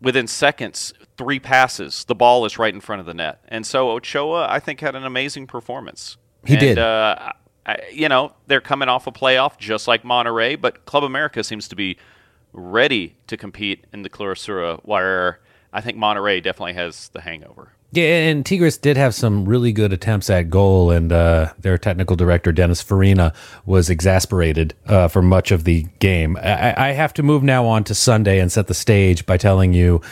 within 0.00 0.26
seconds, 0.26 0.94
three 1.16 1.40
passes, 1.40 2.04
the 2.04 2.14
ball 2.14 2.44
is 2.44 2.58
right 2.58 2.72
in 2.72 2.80
front 2.80 3.00
of 3.00 3.06
the 3.06 3.14
net. 3.14 3.40
And 3.48 3.66
so 3.66 3.90
Ochoa, 3.90 4.46
I 4.48 4.60
think, 4.60 4.80
had 4.80 4.94
an 4.94 5.04
amazing 5.04 5.46
performance. 5.46 6.16
He 6.44 6.54
And, 6.54 6.60
did. 6.60 6.78
Uh, 6.78 7.32
I, 7.66 7.78
you 7.92 8.08
know, 8.08 8.32
they're 8.46 8.60
coming 8.60 8.88
off 8.88 9.06
a 9.06 9.12
playoff 9.12 9.58
just 9.58 9.86
like 9.86 10.02
Monterrey, 10.02 10.58
but 10.58 10.86
Club 10.86 11.04
America 11.04 11.44
seems 11.44 11.68
to 11.68 11.76
be 11.76 11.98
ready 12.52 13.16
to 13.26 13.36
compete 13.36 13.86
in 13.92 14.02
the 14.02 14.08
Clausura, 14.08 14.80
where 14.84 15.40
I 15.72 15.82
think 15.82 15.98
Monterrey 15.98 16.42
definitely 16.42 16.72
has 16.74 17.10
the 17.10 17.20
hangover. 17.20 17.72
Yeah, 17.90 18.04
and 18.04 18.44
Tigres 18.44 18.76
did 18.76 18.98
have 18.98 19.14
some 19.14 19.46
really 19.46 19.72
good 19.72 19.94
attempts 19.94 20.28
at 20.28 20.50
goal, 20.50 20.90
and 20.90 21.10
uh, 21.10 21.54
their 21.58 21.78
technical 21.78 22.16
director 22.16 22.52
Dennis 22.52 22.82
Farina 22.82 23.32
was 23.64 23.88
exasperated 23.88 24.74
uh, 24.86 25.08
for 25.08 25.22
much 25.22 25.50
of 25.50 25.64
the 25.64 25.86
game. 25.98 26.36
I, 26.36 26.88
I 26.88 26.92
have 26.92 27.14
to 27.14 27.22
move 27.22 27.42
now 27.42 27.64
on 27.64 27.84
to 27.84 27.94
Sunday 27.94 28.40
and 28.40 28.52
set 28.52 28.66
the 28.66 28.74
stage 28.74 29.24
by 29.24 29.38
telling 29.38 29.72
you, 29.72 30.02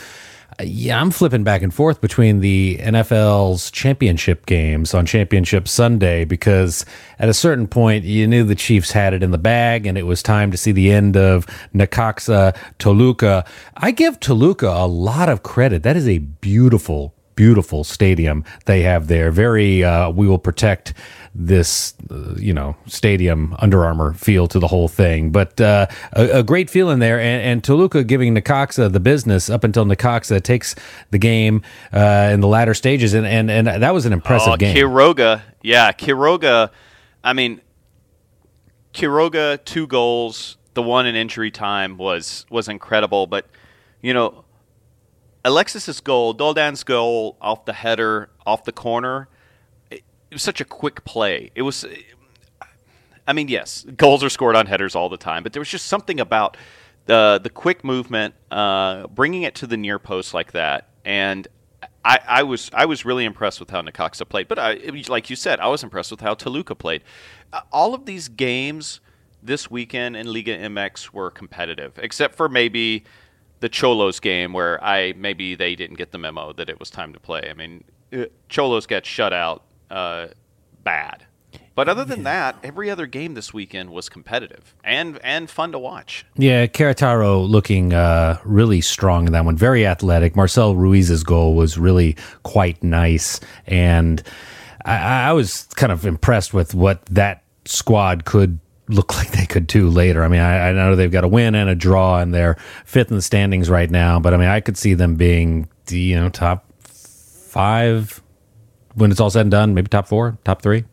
uh, 0.59 0.63
yeah, 0.63 0.99
I'm 0.99 1.11
flipping 1.11 1.43
back 1.43 1.61
and 1.61 1.71
forth 1.71 2.01
between 2.01 2.39
the 2.39 2.79
NFL's 2.81 3.69
championship 3.69 4.47
games 4.47 4.95
on 4.95 5.05
Championship 5.05 5.67
Sunday 5.67 6.25
because 6.25 6.83
at 7.19 7.29
a 7.29 7.33
certain 7.33 7.67
point 7.67 8.05
you 8.05 8.25
knew 8.25 8.43
the 8.43 8.55
Chiefs 8.55 8.91
had 8.91 9.13
it 9.13 9.21
in 9.21 9.29
the 9.29 9.37
bag, 9.37 9.85
and 9.85 9.99
it 9.99 10.07
was 10.07 10.23
time 10.23 10.49
to 10.49 10.57
see 10.57 10.71
the 10.71 10.91
end 10.91 11.15
of 11.15 11.45
Necaxa 11.75 12.57
Toluca. 12.79 13.45
I 13.75 13.91
give 13.91 14.19
Toluca 14.19 14.67
a 14.67 14.87
lot 14.87 15.29
of 15.29 15.43
credit. 15.43 15.83
That 15.83 15.95
is 15.95 16.07
a 16.07 16.17
beautiful 16.17 17.13
beautiful 17.37 17.85
stadium 17.85 18.43
they 18.65 18.81
have 18.81 19.07
there. 19.07 19.31
Very, 19.31 19.85
uh, 19.85 20.09
we 20.09 20.27
will 20.27 20.39
protect 20.39 20.93
this, 21.33 21.93
uh, 22.11 22.33
you 22.35 22.51
know, 22.51 22.75
stadium 22.87 23.55
Under 23.59 23.85
Armour 23.85 24.13
feel 24.15 24.47
to 24.47 24.59
the 24.59 24.67
whole 24.67 24.89
thing. 24.89 25.29
But 25.29 25.61
uh, 25.61 25.85
a, 26.13 26.39
a, 26.39 26.43
great 26.43 26.69
feeling 26.69 26.99
there, 26.99 27.19
and, 27.19 27.41
and, 27.43 27.63
Toluca 27.63 28.03
giving 28.03 28.35
Necaxa 28.35 28.91
the 28.91 28.99
business 28.99 29.49
up 29.49 29.63
until 29.63 29.85
Necaxa 29.85 30.41
takes 30.41 30.75
the 31.11 31.19
game 31.19 31.61
uh, 31.93 32.31
in 32.33 32.41
the 32.41 32.47
latter 32.47 32.73
stages, 32.73 33.13
and, 33.13 33.25
and 33.25 33.51
and 33.51 33.67
that 33.67 33.93
was 33.93 34.07
an 34.07 34.13
impressive 34.13 34.53
oh, 34.53 34.57
game. 34.57 34.75
Quiroga, 34.75 35.43
yeah, 35.61 35.91
Quiroga. 35.91 36.71
I 37.23 37.33
mean, 37.33 37.61
Quiroga 38.93 39.63
two 39.63 39.85
goals. 39.87 40.57
The 40.73 40.81
one 40.81 41.05
in 41.05 41.15
injury 41.15 41.51
time 41.51 41.97
was 41.97 42.45
was 42.49 42.67
incredible, 42.67 43.27
but 43.27 43.45
you 44.01 44.13
know 44.13 44.43
Alexis's 45.47 46.01
goal, 46.01 46.33
Doldan's 46.33 46.83
goal 46.83 47.37
off 47.39 47.63
the 47.63 47.71
header, 47.71 48.29
off 48.45 48.65
the 48.65 48.73
corner, 48.73 49.29
it, 49.89 50.03
it 50.29 50.35
was 50.35 50.43
such 50.43 50.59
a 50.59 50.65
quick 50.65 51.05
play. 51.05 51.51
It 51.55 51.61
was, 51.61 51.85
I 53.25 53.31
mean, 53.31 53.47
yes, 53.47 53.85
goals 53.95 54.25
are 54.25 54.29
scored 54.29 54.57
on 54.57 54.65
headers 54.65 54.93
all 54.93 55.07
the 55.07 55.17
time, 55.17 55.43
but 55.43 55.53
there 55.53 55.61
was 55.61 55.69
just 55.69 55.85
something 55.85 56.19
about 56.19 56.57
the 57.05 57.39
the 57.41 57.49
quick 57.49 57.85
movement, 57.85 58.35
uh, 58.51 59.07
bringing 59.07 59.43
it 59.43 59.55
to 59.55 59.67
the 59.67 59.77
near 59.77 59.99
post 59.99 60.33
like 60.33 60.51
that, 60.51 60.89
and 61.05 61.47
I, 62.03 62.19
I, 62.27 62.43
was 62.43 62.69
I 62.73 62.85
was 62.85 63.05
really 63.05 63.23
impressed 63.23 63.61
with 63.61 63.69
how 63.69 63.81
Necaxa 63.81 64.27
played. 64.27 64.49
But 64.49 64.59
I, 64.59 64.73
like 65.07 65.29
you 65.29 65.37
said, 65.37 65.61
I 65.61 65.67
was 65.67 65.81
impressed 65.81 66.11
with 66.11 66.19
how 66.19 66.33
Toluca 66.33 66.75
played. 66.75 67.03
Uh, 67.53 67.61
all 67.71 67.93
of 67.93 68.05
these 68.05 68.27
games 68.27 68.99
this 69.41 69.71
weekend 69.71 70.17
in 70.17 70.27
Liga 70.27 70.57
MX 70.57 71.13
were 71.13 71.31
competitive, 71.31 71.97
except 71.97 72.35
for 72.35 72.49
maybe 72.49 73.05
the 73.59 73.69
Xolos 73.69 74.21
game 74.21 74.53
where 74.53 74.83
I 74.83 75.13
maybe 75.17 75.55
they 75.55 75.75
didn't 75.75 75.97
get 75.97 76.11
the 76.11 76.17
memo 76.17 76.53
that 76.53 76.69
it 76.69 76.79
was 76.79 76.89
time 76.89 77.13
to 77.13 77.19
play. 77.19 77.47
I 77.49 77.53
mean, 77.53 77.83
uh, 78.13 78.25
Xolos 78.49 78.87
got 78.87 79.05
shut 79.05 79.33
out 79.33 79.63
uh, 79.89 80.27
bad. 80.83 81.25
But 81.75 81.87
other 81.87 82.03
than 82.03 82.23
that, 82.23 82.55
every 82.63 82.89
other 82.89 83.05
game 83.05 83.35
this 83.35 83.53
weekend 83.53 83.91
was 83.91 84.09
competitive 84.09 84.73
and 84.83 85.19
and 85.23 85.47
fun 85.47 85.71
to 85.73 85.79
watch. 85.79 86.25
Yeah, 86.35 86.65
Querétaro 86.65 87.47
looking 87.47 87.93
uh, 87.93 88.39
really 88.43 88.81
strong 88.81 89.27
in 89.27 89.33
that 89.33 89.45
one. 89.45 89.55
Very 89.55 89.85
athletic. 89.85 90.35
Marcel 90.35 90.75
Ruiz's 90.75 91.23
goal 91.23 91.53
was 91.53 91.77
really 91.77 92.17
quite 92.41 92.83
nice, 92.83 93.39
and 93.67 94.23
I, 94.85 95.29
I 95.29 95.33
was 95.33 95.67
kind 95.75 95.91
of 95.91 96.03
impressed 96.05 96.51
with 96.51 96.73
what 96.73 97.05
that 97.07 97.43
squad 97.65 98.25
could 98.25 98.59
look 98.89 99.15
like 99.17 99.31
they 99.31 99.45
could 99.45 99.67
do 99.67 99.89
later. 99.89 100.23
I 100.23 100.27
mean, 100.27 100.41
I, 100.41 100.69
I, 100.69 100.71
know 100.73 100.95
they've 100.95 101.11
got 101.11 101.23
a 101.23 101.27
win 101.27 101.55
and 101.55 101.69
a 101.69 101.75
draw, 101.75 102.19
and 102.19 102.33
they're 102.33 102.57
fifth 102.85 103.09
in 103.09 103.15
the 103.15 103.21
standings 103.21 103.69
right 103.69 103.89
now. 103.89 104.19
But 104.19 104.33
I 104.33 104.37
mean, 104.37 104.49
I 104.49 104.59
could 104.59 104.77
see 104.77 104.93
them 104.93 105.15
being, 105.15 105.69
the 105.87 105.99
you 105.99 106.15
know, 106.15 106.29
top 106.29 106.65
five 106.83 108.21
when 108.95 109.11
it's 109.11 109.19
all 109.19 109.29
said 109.29 109.41
and 109.41 109.51
done. 109.51 109.73
Maybe 109.73 109.87
top 109.87 110.07
four, 110.07 110.37
top 110.43 110.61
three. 110.61 110.85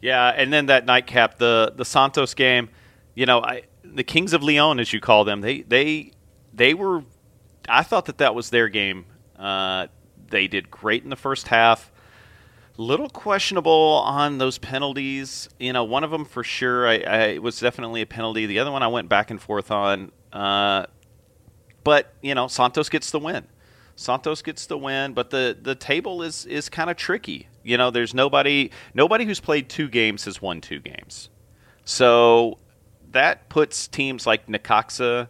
Yeah, 0.00 0.28
and 0.28 0.52
then 0.52 0.66
that 0.66 0.86
nightcap, 0.86 1.38
the 1.38 1.72
the 1.74 1.84
Santos 1.84 2.34
game. 2.34 2.68
You 3.14 3.26
know, 3.26 3.42
I, 3.42 3.62
the 3.82 4.04
Kings 4.04 4.32
of 4.32 4.42
Leon, 4.42 4.78
as 4.78 4.92
you 4.92 5.00
call 5.00 5.24
them, 5.24 5.40
they 5.40 5.62
they 5.62 6.12
they 6.52 6.74
were. 6.74 7.02
I 7.68 7.82
thought 7.82 8.06
that 8.06 8.18
that 8.18 8.34
was 8.34 8.50
their 8.50 8.68
game. 8.68 9.04
Uh, 9.36 9.88
they 10.28 10.46
did 10.46 10.70
great 10.70 11.04
in 11.04 11.10
the 11.10 11.16
first 11.16 11.48
half 11.48 11.90
little 12.78 13.10
questionable 13.10 14.02
on 14.06 14.38
those 14.38 14.56
penalties. 14.56 15.48
You 15.58 15.74
know, 15.74 15.84
one 15.84 16.04
of 16.04 16.10
them 16.10 16.24
for 16.24 16.42
sure, 16.42 16.88
I, 16.88 16.96
I 17.00 17.38
was 17.38 17.60
definitely 17.60 18.00
a 18.00 18.06
penalty. 18.06 18.46
The 18.46 18.60
other 18.60 18.70
one 18.72 18.82
I 18.82 18.88
went 18.88 19.10
back 19.10 19.30
and 19.30 19.40
forth 19.40 19.70
on. 19.70 20.12
Uh, 20.32 20.86
but 21.84 22.14
you 22.22 22.34
know, 22.34 22.48
Santos 22.48 22.88
gets 22.88 23.10
the 23.10 23.18
win. 23.18 23.46
Santos 23.96 24.42
gets 24.42 24.66
the 24.66 24.78
win, 24.78 25.12
but 25.12 25.30
the 25.30 25.58
the 25.60 25.74
table 25.74 26.22
is 26.22 26.46
is 26.46 26.68
kind 26.68 26.88
of 26.88 26.96
tricky. 26.96 27.48
You 27.64 27.76
know, 27.76 27.90
there's 27.90 28.14
nobody 28.14 28.70
nobody 28.94 29.24
who's 29.24 29.40
played 29.40 29.68
two 29.68 29.88
games 29.88 30.24
has 30.24 30.40
won 30.40 30.60
two 30.60 30.78
games, 30.78 31.28
so 31.84 32.58
that 33.10 33.48
puts 33.48 33.88
teams 33.88 34.26
like 34.26 34.46
Necaxa. 34.46 35.28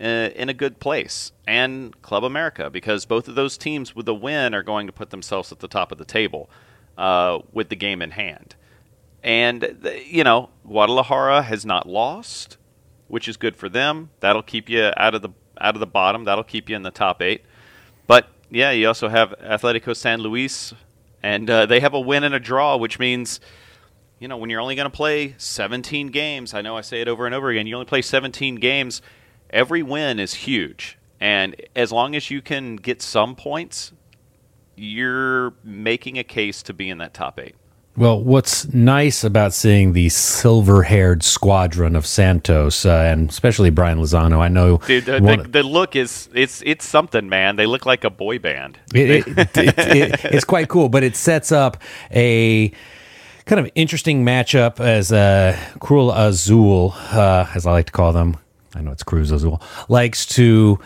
Uh, 0.00 0.30
in 0.36 0.48
a 0.48 0.54
good 0.54 0.78
place 0.78 1.32
and 1.44 2.00
Club 2.02 2.22
America 2.22 2.70
because 2.70 3.04
both 3.04 3.26
of 3.26 3.34
those 3.34 3.58
teams 3.58 3.96
with 3.96 4.06
the 4.06 4.14
win 4.14 4.54
are 4.54 4.62
going 4.62 4.86
to 4.86 4.92
put 4.92 5.10
themselves 5.10 5.50
at 5.50 5.58
the 5.58 5.66
top 5.66 5.90
of 5.90 5.98
the 5.98 6.04
table 6.04 6.48
uh, 6.98 7.38
with 7.52 7.70
the 7.70 7.76
game 7.76 8.02
in 8.02 8.10
hand. 8.10 8.56
And, 9.22 9.88
you 10.04 10.24
know, 10.24 10.50
Guadalajara 10.66 11.42
has 11.42 11.64
not 11.64 11.88
lost, 11.88 12.58
which 13.06 13.28
is 13.28 13.36
good 13.36 13.56
for 13.56 13.68
them. 13.68 14.10
That'll 14.20 14.42
keep 14.42 14.68
you 14.68 14.90
out 14.96 15.14
of 15.14 15.22
the 15.22 15.30
out 15.60 15.74
of 15.74 15.80
the 15.80 15.86
bottom. 15.86 16.24
That'll 16.24 16.44
keep 16.44 16.68
you 16.68 16.76
in 16.76 16.82
the 16.82 16.90
top 16.90 17.22
eight. 17.22 17.44
But 18.06 18.28
yeah, 18.50 18.70
you 18.70 18.86
also 18.86 19.08
have 19.08 19.34
Atletico 19.42 19.96
San 19.96 20.20
Luis, 20.20 20.72
and 21.22 21.48
uh, 21.48 21.66
they 21.66 21.80
have 21.80 21.94
a 21.94 22.00
win 22.00 22.24
and 22.24 22.34
a 22.34 22.40
draw, 22.40 22.76
which 22.76 22.98
means, 22.98 23.40
you 24.18 24.28
know, 24.28 24.36
when 24.36 24.50
you're 24.50 24.60
only 24.60 24.76
going 24.76 24.90
to 24.90 24.96
play 24.96 25.34
17 25.36 26.08
games, 26.08 26.54
I 26.54 26.62
know 26.62 26.76
I 26.76 26.80
say 26.80 27.00
it 27.00 27.08
over 27.08 27.26
and 27.26 27.34
over 27.34 27.50
again, 27.50 27.66
you 27.66 27.74
only 27.74 27.86
play 27.86 28.02
17 28.02 28.56
games, 28.56 29.02
every 29.50 29.82
win 29.82 30.20
is 30.20 30.34
huge. 30.34 30.96
And 31.20 31.56
as 31.74 31.90
long 31.90 32.14
as 32.14 32.30
you 32.30 32.40
can 32.40 32.76
get 32.76 33.02
some 33.02 33.34
points, 33.34 33.92
you're 34.78 35.54
making 35.64 36.18
a 36.18 36.24
case 36.24 36.62
to 36.64 36.72
be 36.72 36.88
in 36.88 36.98
that 36.98 37.14
top 37.14 37.38
eight. 37.38 37.54
Well, 37.96 38.22
what's 38.22 38.72
nice 38.72 39.24
about 39.24 39.52
seeing 39.52 39.92
the 39.92 40.08
silver-haired 40.08 41.24
squadron 41.24 41.96
of 41.96 42.06
Santos, 42.06 42.86
uh, 42.86 42.90
and 42.90 43.28
especially 43.28 43.70
Brian 43.70 43.98
Lozano, 43.98 44.38
I 44.38 44.46
know, 44.46 44.78
Dude, 44.78 45.06
the, 45.06 45.20
one, 45.20 45.42
the, 45.42 45.48
the, 45.48 45.62
look 45.64 45.96
is 45.96 46.28
it's 46.32 46.62
it's 46.64 46.86
something, 46.86 47.28
man. 47.28 47.56
They 47.56 47.66
look 47.66 47.86
like 47.86 48.04
a 48.04 48.10
boy 48.10 48.38
band. 48.38 48.78
It, 48.94 49.26
it, 49.26 49.56
it, 49.56 50.24
it's 50.26 50.44
quite 50.44 50.68
cool, 50.68 50.88
but 50.88 51.02
it 51.02 51.16
sets 51.16 51.50
up 51.50 51.82
a 52.12 52.70
kind 53.46 53.58
of 53.58 53.68
interesting 53.74 54.24
matchup 54.24 54.78
as 54.78 55.10
uh, 55.10 55.58
Cruel 55.80 56.12
Azul, 56.12 56.94
uh, 57.10 57.48
as 57.52 57.66
I 57.66 57.72
like 57.72 57.86
to 57.86 57.92
call 57.92 58.12
them. 58.12 58.36
I 58.76 58.80
know 58.80 58.92
it's 58.92 59.02
Cruz 59.02 59.32
Azul 59.32 59.60
likes 59.88 60.24
to 60.26 60.78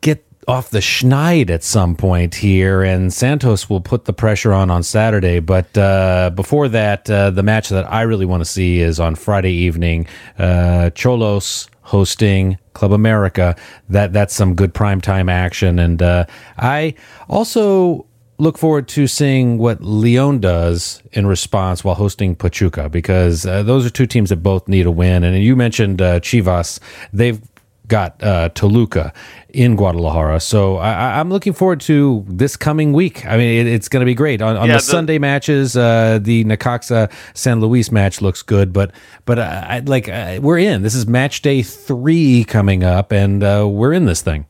get 0.00 0.24
off 0.46 0.70
the 0.70 0.80
schneid 0.80 1.50
at 1.50 1.62
some 1.62 1.94
point 1.96 2.36
here, 2.36 2.82
and 2.82 3.12
Santos 3.12 3.68
will 3.68 3.80
put 3.80 4.04
the 4.04 4.12
pressure 4.12 4.52
on 4.52 4.70
on 4.70 4.82
Saturday. 4.82 5.40
But 5.40 5.76
uh, 5.76 6.30
before 6.34 6.68
that, 6.68 7.08
uh, 7.08 7.30
the 7.30 7.42
match 7.42 7.68
that 7.68 7.90
I 7.92 8.02
really 8.02 8.26
want 8.26 8.40
to 8.40 8.44
see 8.44 8.80
is 8.80 9.00
on 9.00 9.14
Friday 9.14 9.52
evening. 9.52 10.06
Uh, 10.38 10.90
Xolos 10.94 11.68
hosting 11.82 12.58
Club 12.72 12.92
America. 12.92 13.56
That 13.88 14.12
that's 14.12 14.34
some 14.34 14.54
good 14.54 14.74
primetime 14.74 15.30
action, 15.30 15.78
and 15.78 16.02
uh, 16.02 16.26
I 16.58 16.94
also 17.28 18.06
look 18.38 18.58
forward 18.58 18.88
to 18.88 19.06
seeing 19.06 19.58
what 19.58 19.80
Leon 19.80 20.40
does 20.40 21.00
in 21.12 21.26
response 21.26 21.84
while 21.84 21.94
hosting 21.94 22.34
Pachuca 22.34 22.88
because 22.88 23.46
uh, 23.46 23.62
those 23.62 23.86
are 23.86 23.90
two 23.90 24.06
teams 24.06 24.30
that 24.30 24.38
both 24.38 24.66
need 24.66 24.86
a 24.86 24.90
win. 24.90 25.22
And 25.22 25.40
you 25.42 25.54
mentioned 25.54 26.02
uh, 26.02 26.20
Chivas; 26.20 26.80
they've 27.12 27.40
got 27.86 28.22
uh, 28.22 28.48
Toluca 28.50 29.12
in 29.54 29.76
Guadalajara. 29.76 30.40
So 30.40 30.76
I, 30.76 31.20
am 31.20 31.30
looking 31.30 31.52
forward 31.52 31.80
to 31.82 32.24
this 32.28 32.56
coming 32.56 32.92
week. 32.92 33.24
I 33.24 33.36
mean, 33.36 33.66
it, 33.66 33.72
it's 33.72 33.88
going 33.88 34.00
to 34.00 34.06
be 34.06 34.14
great 34.14 34.42
on, 34.42 34.56
on 34.56 34.66
yeah, 34.66 34.74
the, 34.74 34.78
the, 34.78 34.84
Sunday 34.84 35.18
matches. 35.18 35.76
Uh, 35.76 36.18
the 36.20 36.44
Necaxa 36.44 37.10
San 37.34 37.60
Luis 37.60 37.92
match 37.92 38.20
looks 38.20 38.42
good, 38.42 38.72
but 38.72 38.92
but 39.24 39.38
I, 39.38 39.78
like 39.80 40.08
uh, 40.08 40.40
we're 40.42 40.58
in. 40.58 40.82
This 40.82 40.94
is 40.94 41.06
match 41.06 41.42
day 41.42 41.62
three 41.62 42.44
coming 42.44 42.82
up, 42.82 43.12
and 43.12 43.42
uh, 43.42 43.66
we're 43.68 43.92
in 43.92 44.06
this 44.06 44.22
thing. 44.22 44.46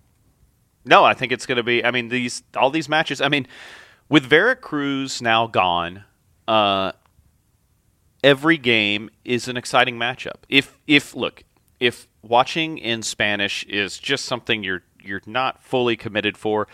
No, 0.84 1.04
I 1.04 1.14
think 1.14 1.32
it's 1.32 1.46
going 1.46 1.56
to 1.56 1.62
be. 1.62 1.84
I 1.84 1.90
mean, 1.90 2.08
these 2.08 2.42
all 2.56 2.70
these 2.70 2.88
matches. 2.88 3.20
I 3.20 3.28
mean, 3.28 3.46
with 4.08 4.25
Veracruz 4.25 5.20
now 5.20 5.46
gone. 5.46 6.04
Uh, 6.49 6.92
every 8.23 8.56
game 8.56 9.11
is 9.25 9.46
an 9.46 9.56
exciting 9.56 9.96
matchup. 9.96 10.44
If 10.49 10.78
if 10.87 11.14
look, 11.14 11.44
if 11.78 12.08
watching 12.23 12.78
in 12.78 13.02
Spanish 13.02 13.64
is 13.64 13.99
just 13.99 14.25
something 14.25 14.64
you're 14.64 14.82
you're 15.06 15.23
not 15.26 15.62
fully 15.62 15.96
committed 15.96 16.37
for, 16.37 16.66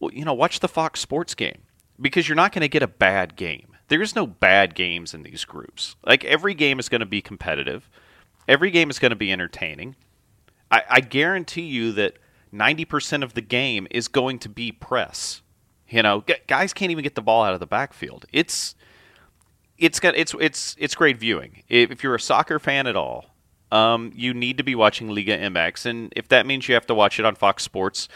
well, 0.00 0.12
you 0.12 0.24
know, 0.24 0.34
watch 0.34 0.60
the 0.60 0.68
Fox 0.68 1.00
Sports 1.00 1.34
game 1.34 1.62
because 2.00 2.28
you're 2.28 2.36
not 2.36 2.52
going 2.52 2.62
to 2.62 2.68
get 2.68 2.82
a 2.82 2.88
bad 2.88 3.36
game. 3.36 3.76
There 3.88 4.02
is 4.02 4.14
no 4.14 4.26
bad 4.26 4.74
games 4.74 5.14
in 5.14 5.22
these 5.22 5.44
groups. 5.44 5.96
Like 6.04 6.24
every 6.24 6.54
game 6.54 6.78
is 6.78 6.88
going 6.88 7.00
to 7.00 7.06
be 7.06 7.22
competitive. 7.22 7.88
Every 8.46 8.70
game 8.70 8.90
is 8.90 8.98
going 8.98 9.10
to 9.10 9.16
be 9.16 9.32
entertaining. 9.32 9.96
I, 10.70 10.82
I 10.88 11.00
guarantee 11.00 11.62
you 11.62 11.92
that 11.92 12.18
90% 12.52 13.22
of 13.22 13.34
the 13.34 13.40
game 13.40 13.86
is 13.90 14.08
going 14.08 14.38
to 14.40 14.48
be 14.48 14.72
press. 14.72 15.42
You 15.88 16.02
know, 16.02 16.22
guys 16.46 16.74
can't 16.74 16.90
even 16.90 17.02
get 17.02 17.14
the 17.14 17.22
ball 17.22 17.44
out 17.44 17.54
of 17.54 17.60
the 17.60 17.66
backfield. 17.66 18.26
It's 18.30 18.74
it's 19.78 20.00
got 20.00 20.16
it's 20.16 20.34
it's 20.38 20.76
it's 20.78 20.94
great 20.94 21.16
viewing. 21.16 21.62
If 21.68 22.02
you're 22.02 22.14
a 22.14 22.20
soccer 22.20 22.58
fan 22.58 22.86
at 22.86 22.96
all, 22.96 23.34
um, 23.70 24.12
you 24.14 24.34
need 24.34 24.58
to 24.58 24.62
be 24.62 24.74
watching 24.74 25.08
Liga 25.08 25.36
MX, 25.38 25.86
and 25.86 26.12
if 26.16 26.28
that 26.28 26.46
means 26.46 26.68
you 26.68 26.74
have 26.74 26.86
to 26.86 26.94
watch 26.94 27.18
it 27.18 27.24
on 27.24 27.34
Fox 27.34 27.62
Sports, 27.62 28.08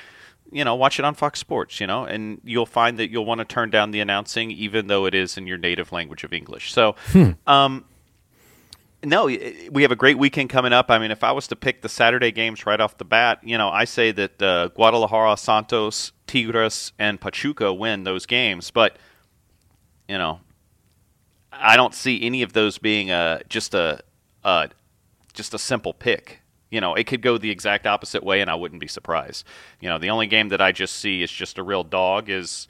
you 0.50 0.64
know, 0.64 0.74
watch 0.74 0.98
it 0.98 1.04
on 1.04 1.14
Fox 1.14 1.38
Sports. 1.38 1.80
You 1.80 1.86
know, 1.86 2.04
and 2.04 2.40
you'll 2.44 2.66
find 2.66 2.98
that 2.98 3.10
you'll 3.10 3.24
want 3.24 3.38
to 3.40 3.44
turn 3.44 3.70
down 3.70 3.90
the 3.90 4.00
announcing, 4.00 4.50
even 4.50 4.86
though 4.86 5.06
it 5.06 5.14
is 5.14 5.36
in 5.36 5.46
your 5.46 5.58
native 5.58 5.92
language 5.92 6.24
of 6.24 6.32
English. 6.32 6.72
So, 6.72 6.96
hmm. 7.12 7.30
um, 7.46 7.84
no, 9.04 9.24
we 9.26 9.82
have 9.82 9.90
a 9.90 9.96
great 9.96 10.16
weekend 10.16 10.50
coming 10.50 10.72
up. 10.72 10.90
I 10.90 10.98
mean, 10.98 11.10
if 11.10 11.24
I 11.24 11.32
was 11.32 11.48
to 11.48 11.56
pick 11.56 11.82
the 11.82 11.88
Saturday 11.88 12.30
games 12.30 12.66
right 12.66 12.80
off 12.80 12.98
the 12.98 13.04
bat, 13.04 13.40
you 13.42 13.58
know, 13.58 13.68
I 13.68 13.84
say 13.84 14.12
that 14.12 14.40
uh, 14.40 14.68
Guadalajara 14.68 15.36
Santos 15.36 16.12
Tigres 16.26 16.92
and 16.98 17.20
Pachuca 17.20 17.72
win 17.72 18.04
those 18.04 18.26
games, 18.26 18.70
but 18.70 18.96
you 20.08 20.18
know, 20.18 20.40
I 21.50 21.76
don't 21.76 21.94
see 21.94 22.22
any 22.22 22.42
of 22.42 22.52
those 22.52 22.78
being 22.78 23.10
a 23.10 23.42
just 23.48 23.74
a, 23.74 24.00
a 24.44 24.68
just 25.34 25.54
a 25.54 25.58
simple 25.58 25.92
pick. 25.92 26.40
You 26.70 26.80
know, 26.80 26.94
it 26.94 27.06
could 27.06 27.20
go 27.20 27.36
the 27.36 27.50
exact 27.50 27.86
opposite 27.86 28.22
way, 28.22 28.40
and 28.40 28.50
I 28.50 28.54
wouldn't 28.54 28.80
be 28.80 28.88
surprised. 28.88 29.44
You 29.80 29.88
know, 29.88 29.98
the 29.98 30.10
only 30.10 30.26
game 30.26 30.48
that 30.48 30.60
I 30.60 30.72
just 30.72 30.96
see 30.96 31.22
is 31.22 31.30
just 31.30 31.58
a 31.58 31.62
real 31.62 31.84
dog 31.84 32.28
is. 32.28 32.68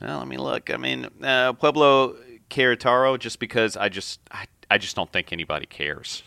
Well, 0.00 0.18
let 0.18 0.28
me 0.28 0.36
look. 0.36 0.70
I 0.70 0.76
mean, 0.76 1.08
uh, 1.22 1.52
Puebla 1.54 2.14
Querétaro, 2.50 3.18
just 3.18 3.38
because 3.38 3.76
I 3.76 3.88
just 3.88 4.20
I, 4.30 4.46
I 4.70 4.78
just 4.78 4.96
don't 4.96 5.10
think 5.10 5.32
anybody 5.32 5.66
cares. 5.66 6.22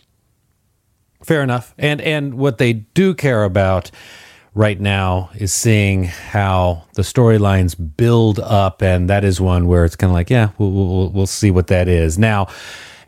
Fair 1.24 1.44
enough. 1.44 1.74
And 1.78 2.02
and 2.02 2.36
what 2.36 2.58
they 2.58 2.74
do 2.74 3.14
care 3.14 3.44
about 3.44 3.92
right 4.56 4.80
now 4.80 5.30
is 5.36 5.54
seeing 5.54 6.06
how 6.06 6.84
the 6.94 7.02
storylines 7.02 7.76
build 7.98 8.40
up, 8.40 8.82
and 8.82 9.10
that 9.10 9.24
is 9.24 9.40
one 9.40 9.68
where 9.68 9.86
it's 9.86 9.96
kind 9.96 10.10
of 10.10 10.16
like, 10.16 10.30
yeah, 10.30 10.50
we'll, 10.58 10.72
we'll, 10.72 11.10
we'll 11.10 11.28
see 11.28 11.52
what 11.52 11.68
that 11.68 11.88
is. 11.88 12.18
Now, 12.18 12.48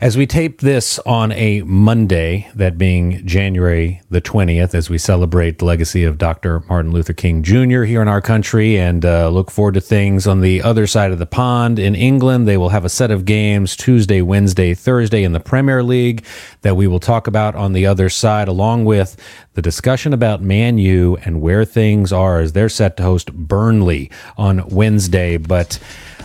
as 0.02 0.16
we 0.16 0.26
tape 0.26 0.62
this 0.62 0.98
on 1.06 1.30
a 1.30 1.62
Monday, 1.62 2.50
that 2.56 2.76
being 2.76 3.24
January 3.24 4.00
the 4.10 4.20
20th, 4.20 4.74
as 4.74 4.90
we 4.90 4.98
celebrate 4.98 5.60
the 5.60 5.64
legacy 5.64 6.02
of 6.02 6.18
Dr. 6.18 6.58
Martin 6.68 6.90
Luther 6.90 7.12
King 7.12 7.44
Jr. 7.44 7.84
here 7.84 8.02
in 8.02 8.08
our 8.08 8.20
country 8.20 8.76
and 8.76 9.04
uh, 9.04 9.28
look 9.28 9.48
forward 9.48 9.74
to 9.74 9.80
things 9.80 10.26
on 10.26 10.40
the 10.40 10.60
other 10.60 10.88
side 10.88 11.12
of 11.12 11.20
the 11.20 11.24
pond 11.24 11.78
in 11.78 11.94
England, 11.94 12.48
they 12.48 12.56
will 12.56 12.70
have 12.70 12.84
a 12.84 12.88
set 12.88 13.12
of 13.12 13.24
games 13.24 13.76
Tuesday, 13.76 14.20
Wednesday, 14.20 14.74
Thursday 14.74 15.22
in 15.22 15.30
the 15.30 15.38
Premier 15.38 15.84
League 15.84 16.24
that 16.62 16.76
we 16.76 16.88
will 16.88 16.98
talk 16.98 17.28
about 17.28 17.54
on 17.54 17.72
the 17.72 17.86
other 17.86 18.08
side, 18.08 18.48
along 18.48 18.84
with 18.84 19.16
the 19.54 19.62
discussion 19.62 20.12
about 20.12 20.42
Man 20.42 20.78
U 20.78 21.16
and 21.24 21.40
where 21.40 21.64
things 21.64 22.12
are 22.12 22.40
as 22.40 22.54
they're 22.54 22.68
set 22.68 22.96
to 22.96 23.04
host 23.04 23.32
Burnley 23.32 24.10
on 24.36 24.68
Wednesday. 24.68 25.36
But 25.36 25.78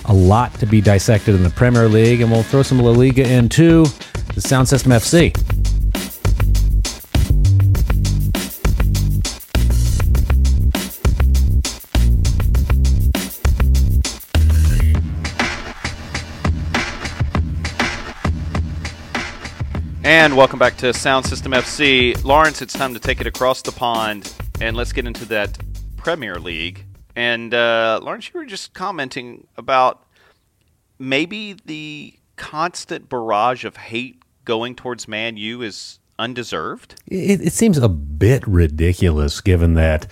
a 0.08 0.14
lot 0.14 0.54
to 0.56 0.66
be 0.66 0.82
dissected 0.82 1.36
in 1.36 1.44
the 1.44 1.50
Premier 1.50 1.88
League, 1.88 2.22
and 2.22 2.32
we'll 2.32 2.44
throw 2.44 2.64
some 2.64 2.80
La 2.80 2.92
Liga 2.92 3.28
in 3.30 3.50
too. 3.50 3.86
The 4.34 4.42
Sound 4.42 4.68
System 4.68 4.92
FC. 4.92 5.34
And 20.04 20.38
welcome 20.38 20.58
back 20.58 20.78
to 20.78 20.94
Sound 20.94 21.26
System 21.26 21.52
FC. 21.52 22.24
Lawrence, 22.24 22.62
it's 22.62 22.74
time 22.74 22.94
to 22.94 23.00
take 23.00 23.20
it 23.20 23.28
across 23.28 23.62
the 23.62 23.74
pond 23.74 24.34
and 24.62 24.78
let's 24.78 24.94
get 24.94 25.06
into 25.06 25.26
that 25.26 25.58
Premier 25.98 26.40
League. 26.40 26.87
And 27.18 27.52
uh, 27.52 28.00
Lawrence, 28.04 28.30
you 28.32 28.40
were 28.40 28.46
just 28.46 28.76
commenting 28.76 29.48
about 29.58 30.06
maybe 31.00 31.58
the 31.66 32.14
constant 32.36 33.10
barrage 33.10 33.66
of 33.66 33.76
hate 33.76 34.22
going 34.46 34.76
towards 34.76 35.08
Man 35.08 35.36
U 35.36 35.64
is 35.64 35.98
undeserved. 36.20 37.02
It, 37.08 37.42
it 37.42 37.54
seems 37.54 37.80
a 37.80 37.90
bit 37.90 38.48
ridiculous 38.48 39.42
given 39.42 39.74
that 39.74 40.06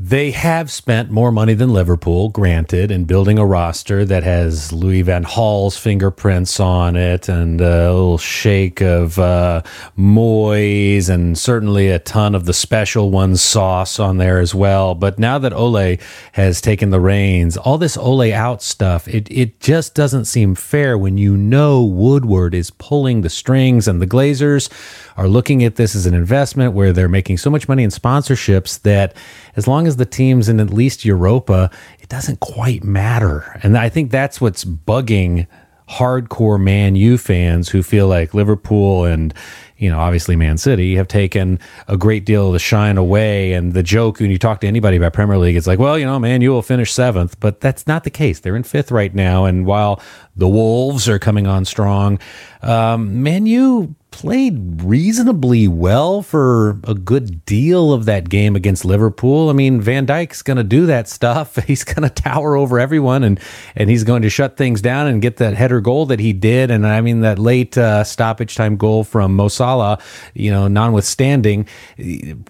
they 0.00 0.30
have 0.30 0.70
spent 0.70 1.10
more 1.10 1.32
money 1.32 1.54
than 1.54 1.72
Liverpool, 1.72 2.28
granted, 2.28 2.92
in 2.92 3.04
building 3.04 3.36
a 3.36 3.44
roster 3.44 4.04
that 4.04 4.22
has 4.22 4.72
Louis 4.72 5.02
Van 5.02 5.24
Gaal's 5.24 5.76
fingerprints 5.76 6.60
on 6.60 6.94
it 6.94 7.28
and 7.28 7.60
a 7.60 7.92
little 7.92 8.16
shake 8.16 8.80
of 8.80 9.18
uh, 9.18 9.62
Moyes 9.98 11.08
and 11.08 11.36
certainly 11.36 11.88
a 11.88 11.98
ton 11.98 12.36
of 12.36 12.44
the 12.44 12.52
special 12.52 13.10
one 13.10 13.36
sauce 13.36 13.98
on 13.98 14.18
there 14.18 14.38
as 14.38 14.54
well. 14.54 14.94
But 14.94 15.18
now 15.18 15.36
that 15.40 15.52
Ole 15.52 15.96
has 16.30 16.60
taken 16.60 16.90
the 16.90 17.00
reins, 17.00 17.56
all 17.56 17.76
this 17.76 17.96
Ole 17.96 18.32
out 18.32 18.62
stuff, 18.62 19.08
it, 19.08 19.28
it 19.32 19.58
just 19.58 19.96
doesn't 19.96 20.26
seem 20.26 20.54
fair 20.54 20.96
when 20.96 21.18
you 21.18 21.36
know 21.36 21.82
Woodward 21.82 22.54
is 22.54 22.70
pulling 22.70 23.22
the 23.22 23.30
strings 23.30 23.88
and 23.88 24.00
the 24.00 24.06
Glazers 24.06 24.70
are 25.18 25.26
looking 25.26 25.64
at 25.64 25.74
this 25.74 25.96
as 25.96 26.06
an 26.06 26.14
investment 26.14 26.74
where 26.74 26.92
they're 26.92 27.08
making 27.08 27.36
so 27.38 27.50
much 27.50 27.68
money 27.68 27.82
in 27.82 27.90
sponsorships 27.90 28.80
that 28.82 29.16
as 29.56 29.66
long 29.66 29.88
as 29.88 29.96
the 29.96 30.06
team's 30.06 30.48
in 30.48 30.60
at 30.60 30.70
least 30.70 31.04
Europa, 31.04 31.72
it 31.98 32.08
doesn't 32.08 32.38
quite 32.38 32.84
matter. 32.84 33.58
And 33.64 33.76
I 33.76 33.88
think 33.88 34.12
that's 34.12 34.40
what's 34.40 34.64
bugging 34.64 35.48
hardcore 35.88 36.62
Man 36.62 36.94
U 36.94 37.18
fans 37.18 37.68
who 37.68 37.82
feel 37.82 38.06
like 38.06 38.34
Liverpool 38.34 39.06
and 39.06 39.32
you 39.78 39.90
know 39.90 39.98
obviously 39.98 40.36
Man 40.36 40.58
City 40.58 40.96
have 40.96 41.08
taken 41.08 41.58
a 41.88 41.96
great 41.96 42.24
deal 42.24 42.48
of 42.48 42.52
the 42.52 42.58
shine 42.58 42.96
away. 42.96 43.54
And 43.54 43.72
the 43.72 43.82
joke 43.82 44.20
when 44.20 44.30
you 44.30 44.38
talk 44.38 44.60
to 44.60 44.68
anybody 44.68 44.98
about 44.98 45.14
Premier 45.14 45.38
League 45.38 45.56
it's 45.56 45.66
like 45.66 45.78
well 45.78 45.98
you 45.98 46.04
know 46.04 46.18
Man 46.18 46.42
U 46.42 46.50
will 46.50 46.62
finish 46.62 46.92
7th 46.92 47.34
but 47.40 47.60
that's 47.60 47.86
not 47.86 48.04
the 48.04 48.10
case. 48.10 48.38
They're 48.40 48.54
in 48.54 48.64
5th 48.64 48.92
right 48.92 49.14
now. 49.14 49.46
And 49.46 49.66
while 49.66 50.00
the 50.36 50.48
Wolves 50.48 51.08
are 51.08 51.18
coming 51.18 51.46
on 51.46 51.64
strong 51.64 52.20
um, 52.62 53.22
Man 53.22 53.46
U 53.46 53.96
played 54.10 54.82
reasonably 54.82 55.68
well 55.68 56.22
for 56.22 56.80
a 56.84 56.94
good 56.94 57.44
deal 57.44 57.92
of 57.92 58.04
that 58.06 58.28
game 58.28 58.56
against 58.56 58.84
Liverpool. 58.84 59.48
I 59.50 59.52
mean, 59.52 59.80
Van 59.80 60.06
Dijk's 60.06 60.42
going 60.42 60.56
to 60.56 60.64
do 60.64 60.86
that 60.86 61.08
stuff. 61.08 61.56
He's 61.66 61.84
going 61.84 62.02
to 62.02 62.10
tower 62.10 62.56
over 62.56 62.80
everyone 62.80 63.22
and 63.22 63.38
and 63.76 63.90
he's 63.90 64.04
going 64.04 64.22
to 64.22 64.30
shut 64.30 64.56
things 64.56 64.80
down 64.80 65.06
and 65.06 65.22
get 65.22 65.36
that 65.36 65.54
header 65.54 65.80
goal 65.80 66.06
that 66.06 66.20
he 66.20 66.32
did. 66.32 66.70
And 66.70 66.86
I 66.86 67.00
mean, 67.00 67.20
that 67.20 67.38
late 67.38 67.76
uh, 67.76 68.04
stoppage 68.04 68.54
time 68.54 68.76
goal 68.76 69.04
from 69.04 69.36
Mo 69.36 69.48
Salah, 69.48 69.98
you 70.34 70.50
know, 70.50 70.68
notwithstanding, 70.68 71.66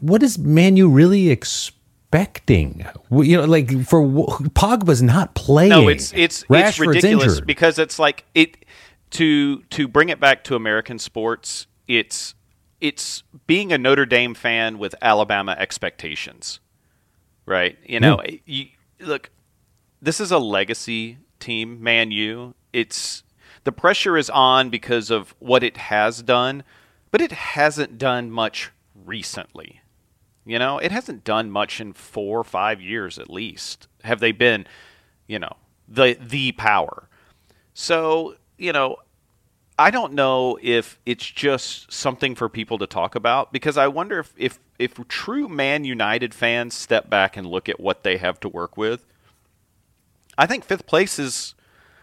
what 0.00 0.20
does 0.20 0.38
Man 0.38 0.76
U 0.76 0.88
really 0.88 1.30
expecting? 1.30 2.86
You 3.10 3.38
know, 3.38 3.44
like 3.44 3.70
for 3.84 4.02
Pogba's 4.02 5.02
not 5.02 5.34
playing. 5.34 5.70
No, 5.70 5.88
it's 5.88 6.12
it's 6.14 6.44
it's 6.48 6.78
ridiculous 6.78 7.32
injured. 7.32 7.46
because 7.46 7.78
it's 7.78 7.98
like 7.98 8.24
it 8.34 8.64
to 9.10 9.62
to 9.62 9.88
bring 9.88 10.08
it 10.08 10.20
back 10.20 10.44
to 10.44 10.56
American 10.56 10.98
sports, 10.98 11.66
it's 11.86 12.34
it's 12.80 13.22
being 13.46 13.72
a 13.72 13.78
Notre 13.78 14.06
Dame 14.06 14.34
fan 14.34 14.78
with 14.78 14.94
Alabama 15.02 15.56
expectations, 15.58 16.60
right? 17.46 17.76
You 17.84 18.00
know, 18.00 18.18
mm. 18.18 18.40
you, 18.44 18.66
look, 19.00 19.30
this 20.00 20.20
is 20.20 20.30
a 20.30 20.38
legacy 20.38 21.18
team, 21.40 21.82
Man 21.82 22.10
U. 22.10 22.54
It's 22.72 23.24
the 23.64 23.72
pressure 23.72 24.16
is 24.16 24.30
on 24.30 24.70
because 24.70 25.10
of 25.10 25.34
what 25.38 25.62
it 25.62 25.76
has 25.76 26.22
done, 26.22 26.62
but 27.10 27.20
it 27.20 27.32
hasn't 27.32 27.98
done 27.98 28.30
much 28.30 28.70
recently. 29.04 29.80
You 30.44 30.58
know, 30.58 30.78
it 30.78 30.92
hasn't 30.92 31.24
done 31.24 31.50
much 31.50 31.80
in 31.80 31.92
four 31.92 32.38
or 32.38 32.44
five 32.44 32.80
years 32.80 33.18
at 33.18 33.28
least. 33.28 33.88
Have 34.04 34.20
they 34.20 34.32
been, 34.32 34.66
you 35.26 35.38
know, 35.38 35.56
the 35.86 36.16
the 36.20 36.52
power? 36.52 37.08
So 37.74 38.36
you 38.58 38.72
know, 38.72 38.96
I 39.78 39.90
don't 39.90 40.12
know 40.12 40.58
if 40.60 40.98
it's 41.06 41.24
just 41.24 41.92
something 41.92 42.34
for 42.34 42.48
people 42.48 42.78
to 42.78 42.86
talk 42.86 43.14
about 43.14 43.52
because 43.52 43.76
I 43.76 43.86
wonder 43.86 44.18
if, 44.18 44.34
if, 44.36 44.58
if 44.78 44.94
true 45.06 45.48
Man 45.48 45.84
United 45.84 46.34
fans 46.34 46.74
step 46.74 47.08
back 47.08 47.36
and 47.36 47.46
look 47.46 47.68
at 47.68 47.78
what 47.78 48.02
they 48.02 48.16
have 48.16 48.40
to 48.40 48.48
work 48.48 48.76
with. 48.76 49.06
I 50.36 50.46
think 50.46 50.64
fifth 50.64 50.86
place 50.86 51.18
is 51.18 51.54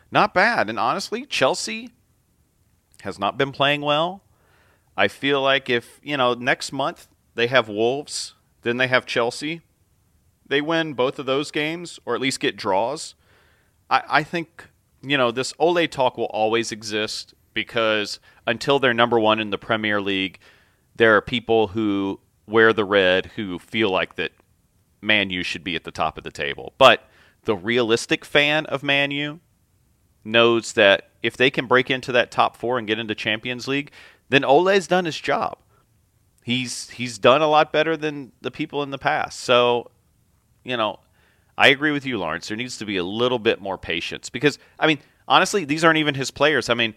not 0.09 0.33
bad. 0.33 0.69
And 0.69 0.79
honestly, 0.79 1.25
Chelsea 1.25 1.89
has 3.01 3.19
not 3.19 3.37
been 3.37 3.51
playing 3.51 3.81
well. 3.81 4.23
I 4.95 5.09
feel 5.09 5.41
like 5.41 5.69
if, 5.69 5.99
you 6.01 6.15
know, 6.15 6.33
next 6.33 6.71
month 6.71 7.09
they 7.35 7.47
have 7.47 7.67
Wolves, 7.67 8.35
then 8.61 8.77
they 8.77 8.87
have 8.87 9.05
Chelsea, 9.05 9.61
they 10.47 10.61
win 10.61 10.93
both 10.93 11.19
of 11.19 11.25
those 11.25 11.51
games 11.51 11.99
or 12.05 12.15
at 12.15 12.21
least 12.21 12.39
get 12.39 12.55
draws. 12.55 13.15
I, 13.89 14.03
I 14.07 14.23
think 14.23 14.69
you 15.09 15.17
know, 15.17 15.31
this 15.31 15.53
Ole 15.59 15.87
talk 15.87 16.17
will 16.17 16.25
always 16.25 16.71
exist 16.71 17.33
because 17.53 18.19
until 18.45 18.79
they're 18.79 18.93
number 18.93 19.19
one 19.19 19.39
in 19.39 19.49
the 19.49 19.57
Premier 19.57 20.01
League, 20.01 20.39
there 20.95 21.15
are 21.15 21.21
people 21.21 21.67
who 21.67 22.19
wear 22.47 22.73
the 22.73 22.85
red 22.85 23.27
who 23.35 23.59
feel 23.59 23.89
like 23.89 24.15
that 24.15 24.31
Man 25.01 25.29
U 25.29 25.43
should 25.43 25.63
be 25.63 25.75
at 25.75 25.83
the 25.83 25.91
top 25.91 26.17
of 26.17 26.23
the 26.23 26.31
table. 26.31 26.73
But 26.77 27.07
the 27.43 27.55
realistic 27.55 28.25
fan 28.25 28.65
of 28.67 28.83
Man 28.83 29.11
U 29.11 29.39
knows 30.23 30.73
that 30.73 31.09
if 31.21 31.37
they 31.37 31.49
can 31.49 31.67
break 31.67 31.89
into 31.89 32.11
that 32.11 32.31
top 32.31 32.57
four 32.57 32.77
and 32.77 32.87
get 32.87 32.99
into 32.99 33.15
Champions 33.15 33.67
League, 33.67 33.91
then 34.29 34.43
Ole's 34.43 34.87
done 34.87 35.05
his 35.05 35.19
job. 35.19 35.57
He's 36.43 36.89
he's 36.91 37.17
done 37.17 37.41
a 37.41 37.47
lot 37.47 37.71
better 37.71 37.97
than 37.97 38.31
the 38.41 38.51
people 38.51 38.83
in 38.83 38.91
the 38.91 38.97
past. 38.97 39.39
So, 39.39 39.89
you 40.63 40.77
know, 40.77 40.99
I 41.57 41.69
agree 41.69 41.91
with 41.91 42.05
you, 42.05 42.17
Lawrence. 42.17 42.47
There 42.47 42.57
needs 42.57 42.77
to 42.77 42.85
be 42.85 42.97
a 42.97 43.03
little 43.03 43.39
bit 43.39 43.61
more 43.61 43.77
patience 43.77 44.29
because, 44.29 44.59
I 44.79 44.87
mean, 44.87 44.99
honestly, 45.27 45.65
these 45.65 45.83
aren't 45.83 45.97
even 45.97 46.15
his 46.15 46.31
players. 46.31 46.69
I 46.69 46.73
mean, 46.73 46.95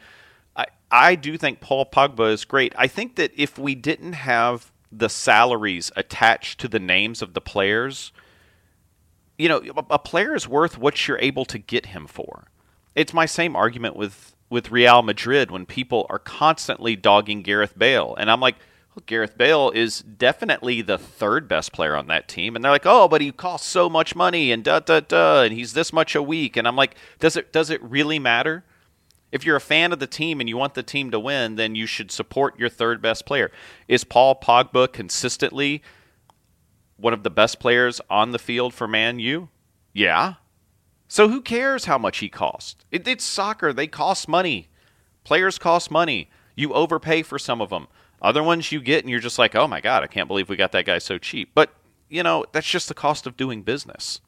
I, 0.57 0.67
I 0.91 1.15
do 1.15 1.37
think 1.39 1.61
Paul 1.61 1.87
Pogba 1.87 2.33
is 2.33 2.45
great. 2.45 2.75
I 2.77 2.89
think 2.89 3.17
that 3.17 3.33
if 3.37 3.59
we 3.59 3.75
didn't 3.75 4.15
have 4.15 4.73
the 4.91 5.09
salaries 5.09 5.93
attached 5.97 6.61
to 6.61 6.69
the 6.69 6.81
names 6.81 7.23
of 7.23 7.35
the 7.35 7.41
players, 7.41 8.13
you 9.37 9.49
know, 9.49 9.63
a 9.91 9.99
player 9.99 10.35
is 10.35 10.49
worth 10.49 10.77
what 10.77 11.07
you're 11.07 11.19
able 11.21 11.45
to 11.45 11.59
get 11.59 11.87
him 11.87 12.07
for. 12.07 12.49
It's 12.95 13.15
my 13.15 13.27
same 13.27 13.55
argument 13.55 13.97
with 13.97 14.35
with 14.51 14.71
Real 14.71 15.03
Madrid 15.03 15.51
when 15.51 15.67
people 15.67 16.07
are 16.09 16.19
constantly 16.19 16.97
dogging 16.97 17.43
Gareth 17.43 17.79
Bale, 17.79 18.17
and 18.19 18.31
I'm 18.31 18.41
like, 18.41 18.57
well, 18.99 19.05
Gareth 19.07 19.39
Bale 19.39 19.71
is 19.71 20.01
definitely 20.01 20.83
the 20.83 20.99
third 20.99 21.47
best 21.47 21.73
player 21.73 21.95
on 21.95 22.09
that 22.09 22.27
team. 22.27 22.57
And 22.57 22.65
they're 22.65 22.73
like, 22.73 22.85
oh, 22.85 23.07
but 23.07 23.21
he 23.21 23.31
costs 23.31 23.69
so 23.69 23.89
much 23.89 24.17
money 24.17 24.51
and 24.51 24.65
da 24.65 24.81
da 24.81 24.99
da, 24.99 25.43
and 25.43 25.55
he's 25.55 25.73
this 25.73 25.93
much 25.93 26.17
a 26.17 26.23
week. 26.23 26.57
And 26.57 26.67
I'm 26.67 26.75
like, 26.75 26.97
does 27.21 27.37
it 27.37 27.53
does 27.53 27.71
it 27.71 27.81
really 27.81 28.19
matter? 28.19 28.65
If 29.31 29.47
you're 29.47 29.55
a 29.55 29.61
fan 29.61 29.93
of 29.93 30.01
the 30.01 30.09
team 30.09 30.41
and 30.41 30.49
you 30.49 30.57
want 30.57 30.75
the 30.75 30.83
team 30.83 31.13
to 31.13 31.21
win, 31.21 31.55
then 31.55 31.77
you 31.77 31.87
should 31.87 32.11
support 32.11 32.59
your 32.59 32.69
third 32.69 33.01
best 33.01 33.25
player. 33.25 33.53
Is 33.87 34.03
Paul 34.03 34.35
Pogba 34.35 34.93
consistently 34.93 35.81
one 36.97 37.13
of 37.13 37.23
the 37.23 37.31
best 37.31 37.61
players 37.61 38.01
on 38.11 38.33
the 38.33 38.39
field 38.41 38.75
for 38.75 38.89
Man 38.89 39.21
U? 39.21 39.49
Yeah. 39.93 40.35
So 41.07 41.29
who 41.29 41.41
cares 41.41 41.85
how 41.85 41.99
much 41.99 42.19
he 42.19 42.29
costs? 42.29 42.85
It, 42.91 43.07
it's 43.07 43.23
soccer. 43.23 43.73
They 43.73 43.87
cost 43.87 44.27
money. 44.27 44.71
Players 45.23 45.57
cost 45.57 45.89
money. 45.89 46.31
You 46.57 46.73
overpay 46.73 47.23
for 47.23 47.39
some 47.39 47.61
of 47.61 47.71
them. 47.71 47.87
Other 48.21 48.43
ones 48.43 48.73
you 48.73 48.81
get 48.81 49.05
and 49.05 49.11
you're 49.11 49.21
just 49.21 49.39
like, 49.39 49.55
oh 49.55 49.69
my 49.69 49.81
God, 49.81 50.03
I 50.03 50.07
can't 50.07 50.29
believe 50.29 50.49
we 50.49 50.57
got 50.57 50.73
that 50.73 50.85
guy 50.85 50.99
so 50.99 51.19
cheap. 51.19 51.51
But, 51.55 51.71
you 52.09 52.23
know, 52.23 52.45
that's 52.53 52.69
just 52.69 52.89
the 52.89 52.95
cost 52.95 53.27
of 53.27 53.37
doing 53.37 53.63
business. 53.63 54.21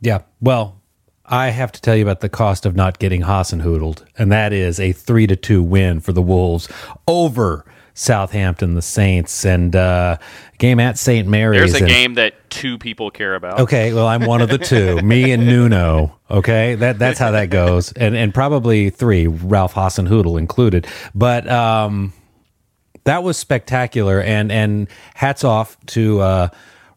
Yeah. 0.00 0.22
Well, 0.40 0.82
I 1.24 1.48
have 1.48 1.72
to 1.72 1.80
tell 1.80 1.96
you 1.96 2.02
about 2.02 2.20
the 2.20 2.28
cost 2.28 2.66
of 2.66 2.76
not 2.76 2.98
getting 2.98 3.22
Hasenhudled, 3.22 4.04
and 4.16 4.30
that 4.30 4.52
is 4.52 4.78
a 4.78 4.92
three 4.92 5.26
to 5.26 5.36
two 5.36 5.62
win 5.62 6.00
for 6.00 6.12
the 6.12 6.22
Wolves 6.22 6.68
over 7.08 7.64
Southampton, 7.94 8.74
the 8.74 8.82
Saints, 8.82 9.44
and 9.44 9.74
uh, 9.74 10.18
game 10.58 10.78
at 10.78 10.98
St. 10.98 11.26
Mary's. 11.26 11.72
There's 11.72 11.74
a 11.74 11.84
and, 11.84 11.88
game 11.88 12.14
that 12.14 12.34
two 12.50 12.78
people 12.78 13.10
care 13.10 13.34
about. 13.34 13.58
Okay, 13.60 13.92
well, 13.92 14.06
I'm 14.06 14.24
one 14.24 14.40
of 14.40 14.50
the 14.50 14.58
two, 14.58 14.96
me 15.02 15.32
and 15.32 15.46
Nuno. 15.46 16.16
Okay, 16.30 16.76
that 16.76 16.98
that's 16.98 17.18
how 17.18 17.32
that 17.32 17.50
goes, 17.50 17.92
and 17.92 18.14
and 18.14 18.32
probably 18.32 18.90
three, 18.90 19.26
Ralph 19.26 19.74
Hasenhüttl 19.74 20.38
included. 20.38 20.86
But 21.14 21.48
um, 21.50 22.12
that 23.06 23.22
was 23.22 23.36
spectacular, 23.36 24.20
and 24.20 24.52
and 24.52 24.88
hats 25.14 25.44
off 25.44 25.76
to. 25.86 26.20
Uh, 26.20 26.48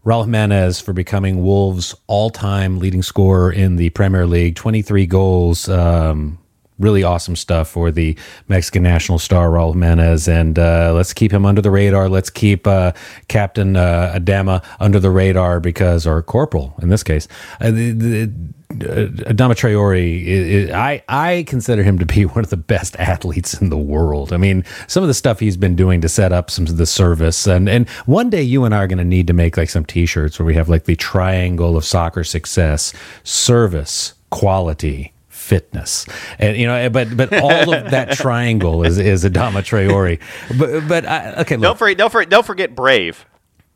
Raul 0.06 0.24
Jimenez 0.24 0.80
for 0.80 0.94
becoming 0.94 1.44
Wolves' 1.44 1.94
all-time 2.08 2.80
leading 2.80 3.04
scorer 3.04 3.52
in 3.52 3.76
the 3.76 3.90
Premier 3.90 4.26
League, 4.26 4.56
23 4.56 5.06
goals. 5.06 5.68
Um, 5.68 6.40
really 6.80 7.04
awesome 7.04 7.36
stuff 7.36 7.70
for 7.70 7.92
the 7.92 8.18
Mexican 8.48 8.82
national 8.82 9.20
star 9.20 9.50
Raul 9.50 9.74
Jimenez, 9.74 10.28
and 10.28 10.58
uh, 10.58 10.94
let's 10.96 11.14
keep 11.14 11.32
him 11.32 11.46
under 11.46 11.62
the 11.62 11.70
radar. 11.70 12.10
Let's 12.10 12.30
keep 12.30 12.66
uh, 12.66 12.94
Captain 13.28 13.76
uh, 13.76 14.18
Adama 14.18 14.64
under 14.80 15.00
the 15.00 15.12
radar 15.12 15.60
because, 15.60 16.08
or 16.08 16.24
Corporal 16.24 16.74
in 16.82 16.90
this 16.90 17.04
case, 17.04 17.28
uh, 17.60 17.72
the, 17.72 17.92
the, 17.92 18.32
Uh, 18.72 19.10
Adama 19.26 19.56
Traore, 19.56 20.24
is, 20.24 20.70
I 20.70 21.02
I 21.10 21.44
consider 21.48 21.82
him 21.82 21.98
to 21.98 22.06
be 22.06 22.26
one 22.26 22.44
of 22.44 22.52
the 22.52 22.58
best 22.58 22.96
athletes 22.98 23.60
in 23.60 23.70
the 23.70 23.78
world. 23.78 24.32
I 24.32 24.38
mean, 24.38 24.64
some 24.88 25.02
of 25.02 25.08
the 25.08 25.16
stuff 25.16 25.40
he's 25.40 25.58
been 25.58 25.76
doing 25.76 26.02
to 26.02 26.10
set 26.10 26.32
up 26.32 26.52
some 26.52 26.68
of 26.68 26.78
the 26.78 26.86
service, 26.86 27.48
and 27.48 27.68
and 27.68 27.90
one 28.06 28.30
day 28.30 28.44
you 28.44 28.66
and 28.66 28.76
I 28.76 28.84
are 28.84 28.88
going 28.88 29.00
to 29.00 29.04
need 29.04 29.26
to 29.26 29.34
make 29.34 29.58
like 29.58 29.72
some 29.72 29.86
T-shirts 29.86 30.38
where 30.38 30.46
we 30.46 30.54
have 30.54 30.70
like 30.70 30.86
the 30.86 30.96
triangle 30.96 31.78
of 31.78 31.84
soccer 31.84 32.24
success: 32.24 32.94
service, 33.24 34.14
quality, 34.30 35.14
fitness, 35.30 36.06
and 36.38 36.56
you 36.56 36.68
know, 36.68 36.76
eh, 36.76 36.90
but 36.90 37.18
but 37.18 37.34
all 37.42 37.74
of 37.74 37.90
that 37.90 38.12
triangle 38.18 38.84
is 38.84 39.00
is 39.00 39.26
Adama 39.26 39.64
Traore. 39.64 40.20
But 40.60 40.88
but 40.88 41.08
I, 41.08 41.34
okay, 41.42 41.56
look. 41.56 41.64
Don't 41.64 41.80
forget, 41.80 41.98
don't 41.98 42.12
forget, 42.12 42.30
don't 42.30 42.46
forget 42.46 42.76
Brave. 42.76 43.26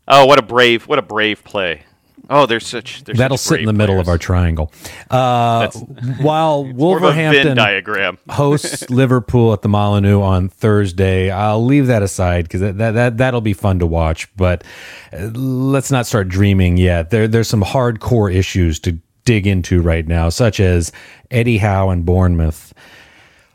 Oh, 0.08 0.28
what 0.28 0.38
a 0.38 0.44
brave, 0.44 0.88
what 0.88 1.00
a 1.00 1.02
brave 1.02 1.44
play. 1.44 1.84
Oh, 2.30 2.46
there's 2.46 2.66
such. 2.66 3.04
There's 3.04 3.18
That'll 3.18 3.38
such 3.38 3.58
sit 3.58 3.60
in 3.60 3.66
the 3.66 3.74
middle 3.74 4.00
of 4.00 4.08
our 4.08 4.18
triangle. 4.18 4.72
Uh, 5.10 5.70
while 6.22 6.64
Wolverhampton 6.74 7.58
diagram 7.58 8.18
hosts 8.30 8.90
Liverpool 8.90 9.52
at 9.52 9.62
the 9.62 9.70
Molineux 9.70 10.22
on 10.22 10.48
Thursday, 10.48 11.30
I'll 11.30 11.64
leave 11.64 11.88
that 11.88 12.02
aside 12.02 12.46
because 12.46 12.62
that, 12.62 12.78
that 12.78 12.92
that 12.92 13.18
that'll 13.18 13.42
be 13.42 13.54
fun 13.54 13.80
to 13.80 13.86
watch. 13.86 14.34
But 14.38 14.64
uh, 15.12 15.32
let's 15.34 15.92
not 15.92 16.06
start 16.06 16.30
dreaming 16.30 16.78
yet. 16.78 17.10
There 17.10 17.28
there's 17.28 17.50
some 17.50 17.64
hardcore 17.64 18.34
issues 18.34 18.80
to 18.82 19.00
dig 19.26 19.46
into 19.46 19.82
right 19.82 20.08
now, 20.08 20.30
such 20.30 20.60
as 20.60 20.92
Eddie 21.30 21.58
Howe 21.58 21.90
and 21.90 22.06
Bournemouth 22.06 22.74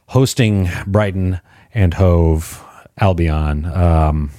hosting 0.08 0.68
Brighton 0.86 1.40
and 1.74 1.94
Hove 1.94 2.64
Albion. 2.98 3.64
Um, 3.66 4.30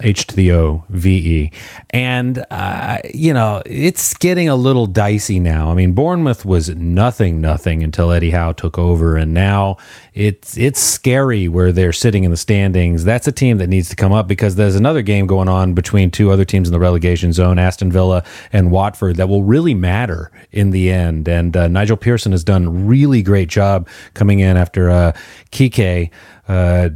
H 0.00 0.26
to 0.28 0.36
the 0.36 0.52
O 0.52 0.84
V 0.88 1.10
E. 1.10 1.52
And, 1.90 2.44
uh, 2.50 2.98
you 3.12 3.32
know, 3.32 3.62
it's 3.66 4.14
getting 4.14 4.48
a 4.48 4.56
little 4.56 4.86
dicey 4.86 5.40
now. 5.40 5.70
I 5.70 5.74
mean, 5.74 5.92
Bournemouth 5.92 6.44
was 6.44 6.70
nothing, 6.70 7.40
nothing 7.40 7.82
until 7.82 8.10
Eddie 8.10 8.30
Howe 8.30 8.52
took 8.52 8.78
over. 8.78 9.16
And 9.16 9.32
now 9.32 9.76
it's, 10.12 10.56
it's 10.56 10.80
scary 10.80 11.48
where 11.48 11.72
they're 11.72 11.92
sitting 11.92 12.24
in 12.24 12.30
the 12.30 12.36
standings. 12.36 13.04
That's 13.04 13.28
a 13.28 13.32
team 13.32 13.58
that 13.58 13.68
needs 13.68 13.88
to 13.90 13.96
come 13.96 14.12
up 14.12 14.26
because 14.26 14.56
there's 14.56 14.76
another 14.76 15.02
game 15.02 15.26
going 15.26 15.48
on 15.48 15.74
between 15.74 16.10
two 16.10 16.30
other 16.30 16.44
teams 16.44 16.68
in 16.68 16.72
the 16.72 16.80
relegation 16.80 17.32
zone, 17.32 17.58
Aston 17.58 17.92
Villa 17.92 18.24
and 18.52 18.70
Watford, 18.70 19.16
that 19.16 19.28
will 19.28 19.44
really 19.44 19.74
matter 19.74 20.30
in 20.52 20.70
the 20.70 20.90
end. 20.90 21.28
And 21.28 21.56
uh, 21.56 21.68
Nigel 21.68 21.96
Pearson 21.96 22.32
has 22.32 22.44
done 22.44 22.86
really 22.86 23.22
great 23.22 23.48
job 23.48 23.88
coming 24.14 24.40
in 24.40 24.56
after 24.56 24.90
uh, 24.90 25.12
Quique. 25.52 26.10
Uh, 26.48 26.90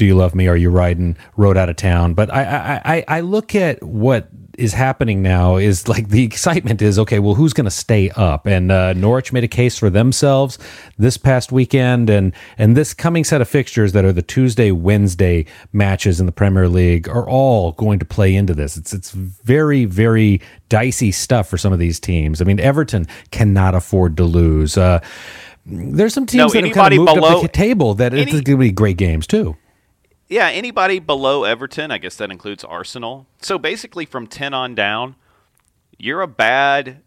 do 0.00 0.06
you 0.06 0.14
love 0.14 0.34
me? 0.34 0.48
Are 0.48 0.56
you 0.56 0.70
riding? 0.70 1.14
road 1.36 1.58
out 1.58 1.68
of 1.68 1.76
town. 1.76 2.14
But 2.14 2.32
I, 2.32 2.80
I, 2.84 3.04
I 3.06 3.20
look 3.20 3.54
at 3.54 3.82
what 3.82 4.28
is 4.56 4.72
happening 4.72 5.20
now 5.20 5.56
is 5.56 5.88
like 5.94 6.08
the 6.08 6.24
excitement 6.24 6.80
is 6.80 6.98
okay. 6.98 7.18
Well, 7.18 7.34
who's 7.34 7.52
going 7.52 7.66
to 7.66 7.70
stay 7.70 8.08
up? 8.16 8.46
And 8.46 8.72
uh, 8.72 8.94
Norwich 8.94 9.30
made 9.30 9.44
a 9.44 9.48
case 9.48 9.76
for 9.78 9.90
themselves 9.90 10.58
this 10.98 11.18
past 11.18 11.52
weekend, 11.52 12.08
and 12.08 12.32
and 12.56 12.78
this 12.78 12.94
coming 12.94 13.24
set 13.24 13.42
of 13.42 13.48
fixtures 13.48 13.92
that 13.92 14.06
are 14.06 14.12
the 14.12 14.22
Tuesday, 14.22 14.70
Wednesday 14.70 15.44
matches 15.74 16.18
in 16.18 16.24
the 16.24 16.32
Premier 16.32 16.66
League 16.66 17.06
are 17.06 17.28
all 17.28 17.72
going 17.72 17.98
to 17.98 18.06
play 18.06 18.34
into 18.34 18.54
this. 18.54 18.78
It's 18.78 18.94
it's 18.94 19.10
very 19.10 19.84
very 19.84 20.40
dicey 20.70 21.12
stuff 21.12 21.46
for 21.46 21.58
some 21.58 21.74
of 21.74 21.78
these 21.78 22.00
teams. 22.00 22.40
I 22.40 22.44
mean, 22.44 22.58
Everton 22.58 23.06
cannot 23.32 23.74
afford 23.74 24.16
to 24.16 24.24
lose. 24.24 24.78
Uh, 24.78 25.00
there's 25.66 26.14
some 26.14 26.24
teams 26.24 26.54
no, 26.54 26.60
that 26.60 26.64
have 26.64 26.74
kind 26.74 26.94
of 26.94 26.98
moved 27.00 27.14
below, 27.14 27.36
up 27.36 27.42
the 27.42 27.48
table 27.48 27.92
that 27.94 28.14
any, 28.14 28.22
it's 28.22 28.32
going 28.32 28.44
to 28.44 28.56
be 28.56 28.72
great 28.72 28.96
games 28.96 29.26
too 29.26 29.56
yeah, 30.30 30.48
anybody 30.48 31.00
below 31.00 31.42
Everton, 31.42 31.90
I 31.90 31.98
guess 31.98 32.14
that 32.16 32.30
includes 32.30 32.62
Arsenal. 32.62 33.26
So 33.42 33.58
basically, 33.58 34.06
from 34.06 34.28
10 34.28 34.54
on 34.54 34.76
down, 34.76 35.16
you're 35.98 36.22
a 36.22 36.28
bad, 36.28 37.02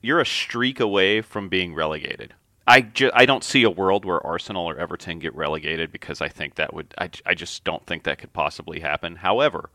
you're 0.00 0.20
a 0.20 0.26
streak 0.26 0.80
away 0.80 1.20
from 1.20 1.50
being 1.50 1.74
relegated. 1.74 2.34
I, 2.66 2.80
ju- 2.80 3.10
I 3.12 3.26
don't 3.26 3.44
see 3.44 3.62
a 3.62 3.70
world 3.70 4.06
where 4.06 4.24
Arsenal 4.26 4.64
or 4.64 4.78
Everton 4.78 5.18
get 5.18 5.34
relegated 5.34 5.92
because 5.92 6.22
I 6.22 6.28
think 6.28 6.54
that 6.54 6.72
would, 6.72 6.94
I, 6.96 7.10
I 7.26 7.34
just 7.34 7.62
don't 7.62 7.84
think 7.86 8.04
that 8.04 8.18
could 8.18 8.32
possibly 8.32 8.80
happen. 8.80 9.16
However, 9.16 9.68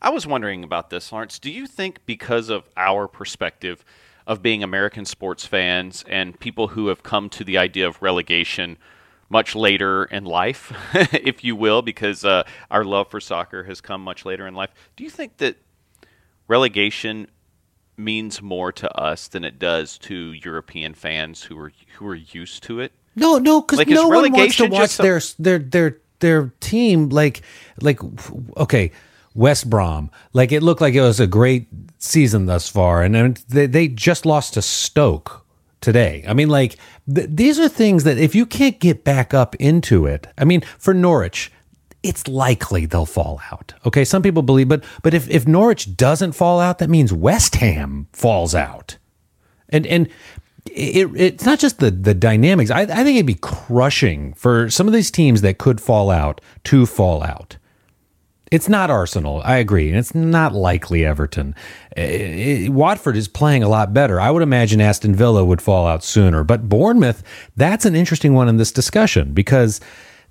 I 0.00 0.08
was 0.08 0.26
wondering 0.26 0.64
about 0.64 0.88
this, 0.88 1.12
Lawrence. 1.12 1.38
Do 1.38 1.50
you 1.50 1.66
think 1.66 2.06
because 2.06 2.48
of 2.48 2.68
our 2.76 3.06
perspective 3.06 3.84
of 4.26 4.42
being 4.42 4.62
American 4.62 5.04
sports 5.04 5.44
fans 5.44 6.04
and 6.08 6.40
people 6.40 6.68
who 6.68 6.86
have 6.86 7.02
come 7.02 7.28
to 7.30 7.44
the 7.44 7.58
idea 7.58 7.86
of 7.86 8.00
relegation 8.00 8.78
much 9.28 9.54
later 9.54 10.04
in 10.04 10.24
life, 10.24 10.72
if 11.12 11.44
you 11.44 11.54
will, 11.54 11.82
because 11.82 12.24
uh, 12.24 12.44
our 12.70 12.84
love 12.84 13.10
for 13.10 13.20
soccer 13.20 13.64
has 13.64 13.80
come 13.80 14.02
much 14.02 14.24
later 14.24 14.46
in 14.46 14.54
life. 14.54 14.70
Do 14.96 15.04
you 15.04 15.10
think 15.10 15.36
that 15.38 15.56
relegation 16.46 17.28
means 17.96 18.40
more 18.40 18.72
to 18.72 18.90
us 18.96 19.28
than 19.28 19.44
it 19.44 19.58
does 19.58 19.98
to 19.98 20.32
European 20.32 20.94
fans 20.94 21.42
who 21.42 21.58
are 21.58 21.72
who 21.96 22.06
are 22.06 22.14
used 22.14 22.62
to 22.64 22.80
it? 22.80 22.92
No, 23.16 23.38
no, 23.38 23.60
because 23.60 23.78
like, 23.78 23.88
no 23.88 24.08
one 24.08 24.32
wants 24.32 24.56
to 24.56 24.66
watch 24.66 24.96
their 24.96 25.20
their 25.38 25.58
their 25.58 25.98
their 26.20 26.52
team 26.60 27.08
like 27.08 27.42
like 27.80 28.00
okay. 28.56 28.92
West 29.34 29.70
Brom, 29.70 30.10
like 30.32 30.50
it 30.50 30.64
looked 30.64 30.80
like 30.80 30.94
it 30.94 31.00
was 31.00 31.20
a 31.20 31.26
great 31.26 31.68
season 31.98 32.46
thus 32.46 32.68
far, 32.68 33.04
and 33.04 33.36
they 33.48 33.66
they 33.66 33.86
just 33.86 34.26
lost 34.26 34.54
to 34.54 34.62
Stoke 34.62 35.46
today. 35.80 36.24
I 36.26 36.34
mean, 36.34 36.48
like 36.48 36.76
th- 37.12 37.28
these 37.30 37.58
are 37.58 37.68
things 37.68 38.04
that 38.04 38.18
if 38.18 38.34
you 38.34 38.46
can't 38.46 38.78
get 38.78 39.04
back 39.04 39.34
up 39.34 39.54
into 39.56 40.06
it, 40.06 40.26
I 40.36 40.44
mean, 40.44 40.62
for 40.78 40.94
Norwich, 40.94 41.52
it's 42.02 42.28
likely 42.28 42.86
they'll 42.86 43.06
fall 43.06 43.40
out. 43.50 43.74
Okay, 43.86 44.04
some 44.04 44.22
people 44.22 44.42
believe, 44.42 44.68
but 44.68 44.84
but 45.02 45.14
if 45.14 45.28
if 45.28 45.46
Norwich 45.46 45.96
doesn't 45.96 46.32
fall 46.32 46.60
out, 46.60 46.78
that 46.78 46.90
means 46.90 47.12
West 47.12 47.56
Ham 47.56 48.08
falls 48.12 48.54
out, 48.54 48.96
and 49.68 49.86
and. 49.86 50.08
It, 50.70 51.08
it's 51.16 51.46
not 51.46 51.58
just 51.58 51.78
the, 51.78 51.90
the 51.90 52.12
dynamics. 52.12 52.70
I, 52.70 52.82
I 52.82 53.02
think 53.02 53.16
it'd 53.16 53.24
be 53.24 53.36
crushing 53.40 54.34
for 54.34 54.68
some 54.68 54.86
of 54.86 54.92
these 54.92 55.10
teams 55.10 55.40
that 55.40 55.56
could 55.56 55.80
fall 55.80 56.10
out 56.10 56.42
to 56.64 56.84
fall 56.84 57.22
out. 57.22 57.56
It's 58.50 58.68
not 58.68 58.90
Arsenal. 58.90 59.42
I 59.44 59.56
agree. 59.56 59.88
And 59.88 59.98
it's 59.98 60.14
not 60.14 60.54
likely 60.54 61.04
Everton. 61.04 61.54
It, 61.96 62.02
it, 62.02 62.68
Watford 62.70 63.16
is 63.16 63.28
playing 63.28 63.62
a 63.62 63.68
lot 63.68 63.92
better. 63.92 64.20
I 64.20 64.30
would 64.30 64.42
imagine 64.42 64.80
Aston 64.80 65.14
Villa 65.14 65.44
would 65.44 65.60
fall 65.60 65.86
out 65.86 66.02
sooner. 66.02 66.44
But 66.44 66.68
Bournemouth, 66.68 67.22
that's 67.56 67.84
an 67.84 67.94
interesting 67.94 68.34
one 68.34 68.48
in 68.48 68.56
this 68.56 68.72
discussion 68.72 69.32
because 69.32 69.80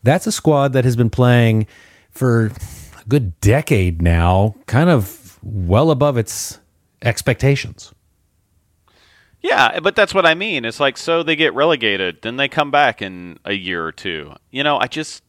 that's 0.04 0.28
a 0.28 0.32
squad 0.32 0.74
that 0.74 0.86
has 0.86 0.96
been 0.96 1.10
playing 1.10 1.68
for 2.10 2.48
a 2.48 3.06
good 3.08 3.40
decade 3.40 4.02
now, 4.02 4.56
kind 4.66 4.90
of 4.90 5.38
well 5.44 5.92
above 5.92 6.18
its 6.18 6.60
expectations. 7.02 7.94
Yeah, 9.42 9.80
but 9.80 9.96
that's 9.96 10.14
what 10.14 10.26
I 10.26 10.34
mean. 10.34 10.66
It's 10.66 10.80
like 10.80 10.98
so 10.98 11.24
they 11.24 11.36
get 11.36 11.54
relegated, 11.54 12.22
then 12.22 12.38
they 12.38 12.48
come 12.48 12.72
back 12.72 13.02
in 13.02 13.40
a 13.46 13.54
year 13.54 13.86
or 13.86 13.92
two. 13.92 14.34
You 14.50 14.64
know, 14.64 14.78
I 14.80 14.88
just 14.88 15.24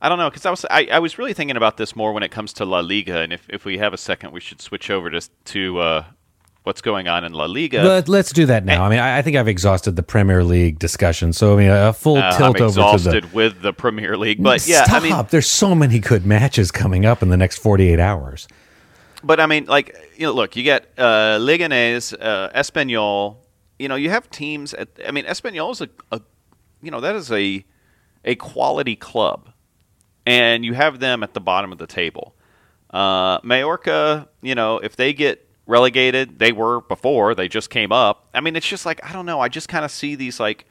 I 0.00 0.08
don't 0.08 0.18
know 0.18 0.28
because 0.28 0.46
I 0.46 0.50
was 0.50 0.64
I, 0.70 0.88
I 0.92 0.98
was 0.98 1.18
really 1.18 1.32
thinking 1.32 1.56
about 1.56 1.76
this 1.76 1.96
more 1.96 2.12
when 2.12 2.22
it 2.22 2.30
comes 2.30 2.52
to 2.54 2.64
La 2.64 2.80
Liga, 2.80 3.18
and 3.20 3.32
if, 3.32 3.46
if 3.48 3.64
we 3.64 3.78
have 3.78 3.94
a 3.94 3.98
second, 3.98 4.32
we 4.32 4.40
should 4.40 4.60
switch 4.60 4.90
over 4.90 5.10
to 5.10 5.20
to 5.46 5.78
uh, 5.78 6.04
what's 6.64 6.80
going 6.80 7.08
on 7.08 7.24
in 7.24 7.32
La 7.32 7.46
Liga. 7.46 7.82
Let, 7.82 8.08
us 8.08 8.32
do 8.32 8.44
that 8.46 8.64
now. 8.64 8.84
I 8.84 8.88
mean, 8.88 8.98
I, 8.98 9.18
I, 9.18 9.22
think 9.22 9.36
I've 9.36 9.46
exhausted 9.46 9.94
the 9.94 10.02
Premier 10.02 10.42
League 10.42 10.78
discussion, 10.78 11.32
so 11.32 11.54
I 11.54 11.56
mean, 11.56 11.70
a 11.70 11.92
full 11.92 12.16
uh, 12.16 12.36
tilt 12.36 12.56
I'm 12.56 12.62
over 12.64 12.98
to 12.98 13.20
the 13.20 13.28
with 13.32 13.62
the 13.62 13.72
Premier 13.72 14.16
League. 14.18 14.42
But 14.42 14.66
yeah, 14.66 14.84
Stop. 14.84 15.02
I 15.02 15.08
mean, 15.08 15.26
there's 15.30 15.46
so 15.46 15.74
many 15.74 15.98
good 16.00 16.26
matches 16.26 16.70
coming 16.70 17.06
up 17.06 17.22
in 17.22 17.28
the 17.28 17.36
next 17.36 17.58
48 17.58 17.98
hours. 18.00 18.48
But 19.22 19.40
I 19.40 19.46
mean, 19.46 19.66
like 19.66 19.96
you 20.16 20.26
know, 20.26 20.32
look, 20.32 20.56
you 20.56 20.62
get 20.62 20.90
uh, 20.98 21.38
Leganés, 21.38 22.14
uh, 22.20 22.50
Espanyol. 22.54 23.36
You 23.78 23.88
know, 23.88 23.96
you 23.96 24.10
have 24.10 24.28
teams. 24.30 24.74
At, 24.74 24.88
I 25.06 25.10
mean, 25.10 25.24
Espanyol 25.24 25.70
is 25.72 25.80
a, 25.80 25.88
a, 26.12 26.20
you 26.82 26.90
know, 26.90 27.00
that 27.00 27.14
is 27.14 27.30
a 27.32 27.64
a 28.24 28.34
quality 28.34 28.96
club, 28.96 29.52
and 30.26 30.64
you 30.64 30.74
have 30.74 30.98
them 30.98 31.22
at 31.22 31.32
the 31.32 31.40
bottom 31.40 31.72
of 31.72 31.78
the 31.78 31.86
table. 31.86 32.34
Uh, 32.90 33.38
Mallorca, 33.42 34.28
you 34.42 34.54
know, 34.54 34.78
if 34.78 34.96
they 34.96 35.12
get 35.12 35.48
relegated, 35.66 36.38
they 36.38 36.52
were 36.52 36.80
before. 36.82 37.34
They 37.34 37.48
just 37.48 37.70
came 37.70 37.92
up. 37.92 38.28
I 38.34 38.40
mean, 38.40 38.56
it's 38.56 38.66
just 38.66 38.84
like 38.84 39.02
I 39.04 39.12
don't 39.12 39.26
know. 39.26 39.40
I 39.40 39.48
just 39.48 39.68
kind 39.68 39.84
of 39.84 39.90
see 39.90 40.14
these 40.14 40.40
like. 40.40 40.66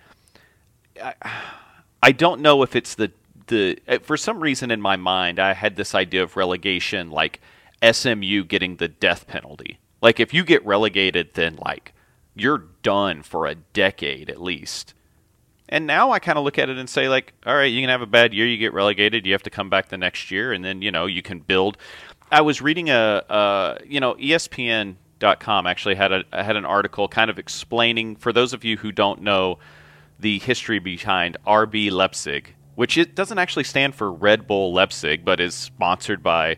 I, 1.01 1.13
I 2.01 2.11
don't 2.11 2.41
know 2.41 2.61
if 2.63 2.75
it's 2.75 2.95
the 2.95 3.11
the 3.47 3.79
for 4.03 4.17
some 4.17 4.39
reason 4.39 4.71
in 4.71 4.81
my 4.81 4.95
mind 4.95 5.39
I 5.39 5.53
had 5.53 5.75
this 5.75 5.93
idea 5.93 6.23
of 6.23 6.35
relegation 6.35 7.11
like 7.11 7.41
SMU 7.83 8.43
getting 8.43 8.77
the 8.77 8.87
death 8.87 9.27
penalty. 9.27 9.79
Like 10.01 10.19
if 10.19 10.33
you 10.33 10.43
get 10.43 10.65
relegated, 10.65 11.33
then 11.33 11.57
like 11.57 11.93
you're 12.33 12.65
done 12.81 13.21
for 13.23 13.45
a 13.45 13.55
decade 13.55 14.29
at 14.29 14.41
least. 14.41 14.93
And 15.67 15.87
now 15.87 16.11
I 16.11 16.19
kind 16.19 16.37
of 16.37 16.43
look 16.43 16.59
at 16.59 16.69
it 16.69 16.77
and 16.77 16.89
say, 16.89 17.09
like, 17.09 17.33
all 17.45 17.55
right, 17.55 17.71
you 17.71 17.81
can 17.81 17.89
have 17.89 18.01
a 18.01 18.07
bad 18.07 18.33
year, 18.33 18.45
you 18.45 18.57
get 18.57 18.73
relegated, 18.73 19.25
you 19.25 19.31
have 19.33 19.43
to 19.43 19.49
come 19.49 19.69
back 19.69 19.89
the 19.89 19.97
next 19.97 20.29
year, 20.29 20.53
and 20.53 20.63
then 20.63 20.81
you 20.81 20.91
know 20.91 21.05
you 21.05 21.21
can 21.21 21.39
build. 21.39 21.77
I 22.31 22.41
was 22.41 22.61
reading 22.61 22.89
a, 22.89 23.23
a 23.29 23.77
you 23.85 23.99
know, 23.99 24.13
ESPN.com 24.15 25.67
actually 25.67 25.95
had 25.95 26.11
a 26.11 26.23
had 26.31 26.55
an 26.55 26.65
article 26.65 27.07
kind 27.07 27.29
of 27.29 27.39
explaining 27.39 28.15
for 28.15 28.31
those 28.31 28.53
of 28.53 28.63
you 28.63 28.77
who 28.77 28.91
don't 28.91 29.21
know 29.21 29.57
the 30.19 30.39
history 30.39 30.79
behind 30.79 31.37
RB 31.47 31.91
Leipzig, 31.91 32.55
which 32.75 32.97
it 32.97 33.15
doesn't 33.15 33.39
actually 33.39 33.63
stand 33.63 33.95
for 33.95 34.11
Red 34.11 34.47
Bull 34.47 34.73
Leipzig, 34.73 35.25
but 35.25 35.39
is 35.39 35.55
sponsored 35.55 36.21
by 36.21 36.57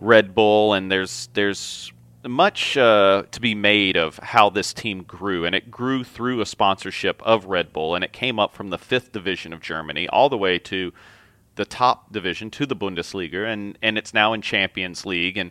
Red 0.00 0.34
Bull, 0.34 0.72
and 0.72 0.90
there's 0.90 1.28
there's 1.34 1.92
much 2.28 2.76
uh, 2.76 3.24
to 3.30 3.40
be 3.40 3.54
made 3.54 3.96
of 3.96 4.18
how 4.18 4.50
this 4.50 4.72
team 4.72 5.02
grew, 5.02 5.44
and 5.44 5.54
it 5.54 5.70
grew 5.70 6.04
through 6.04 6.40
a 6.40 6.46
sponsorship 6.46 7.22
of 7.22 7.46
Red 7.46 7.72
Bull, 7.72 7.94
and 7.94 8.04
it 8.04 8.12
came 8.12 8.38
up 8.38 8.54
from 8.54 8.70
the 8.70 8.78
fifth 8.78 9.12
division 9.12 9.52
of 9.52 9.60
Germany 9.60 10.08
all 10.08 10.28
the 10.28 10.38
way 10.38 10.58
to 10.58 10.92
the 11.56 11.64
top 11.64 12.12
division 12.12 12.50
to 12.52 12.66
the 12.66 12.76
Bundesliga, 12.76 13.46
and 13.46 13.78
and 13.82 13.98
it's 13.98 14.14
now 14.14 14.32
in 14.32 14.42
Champions 14.42 15.04
League, 15.04 15.36
and 15.36 15.50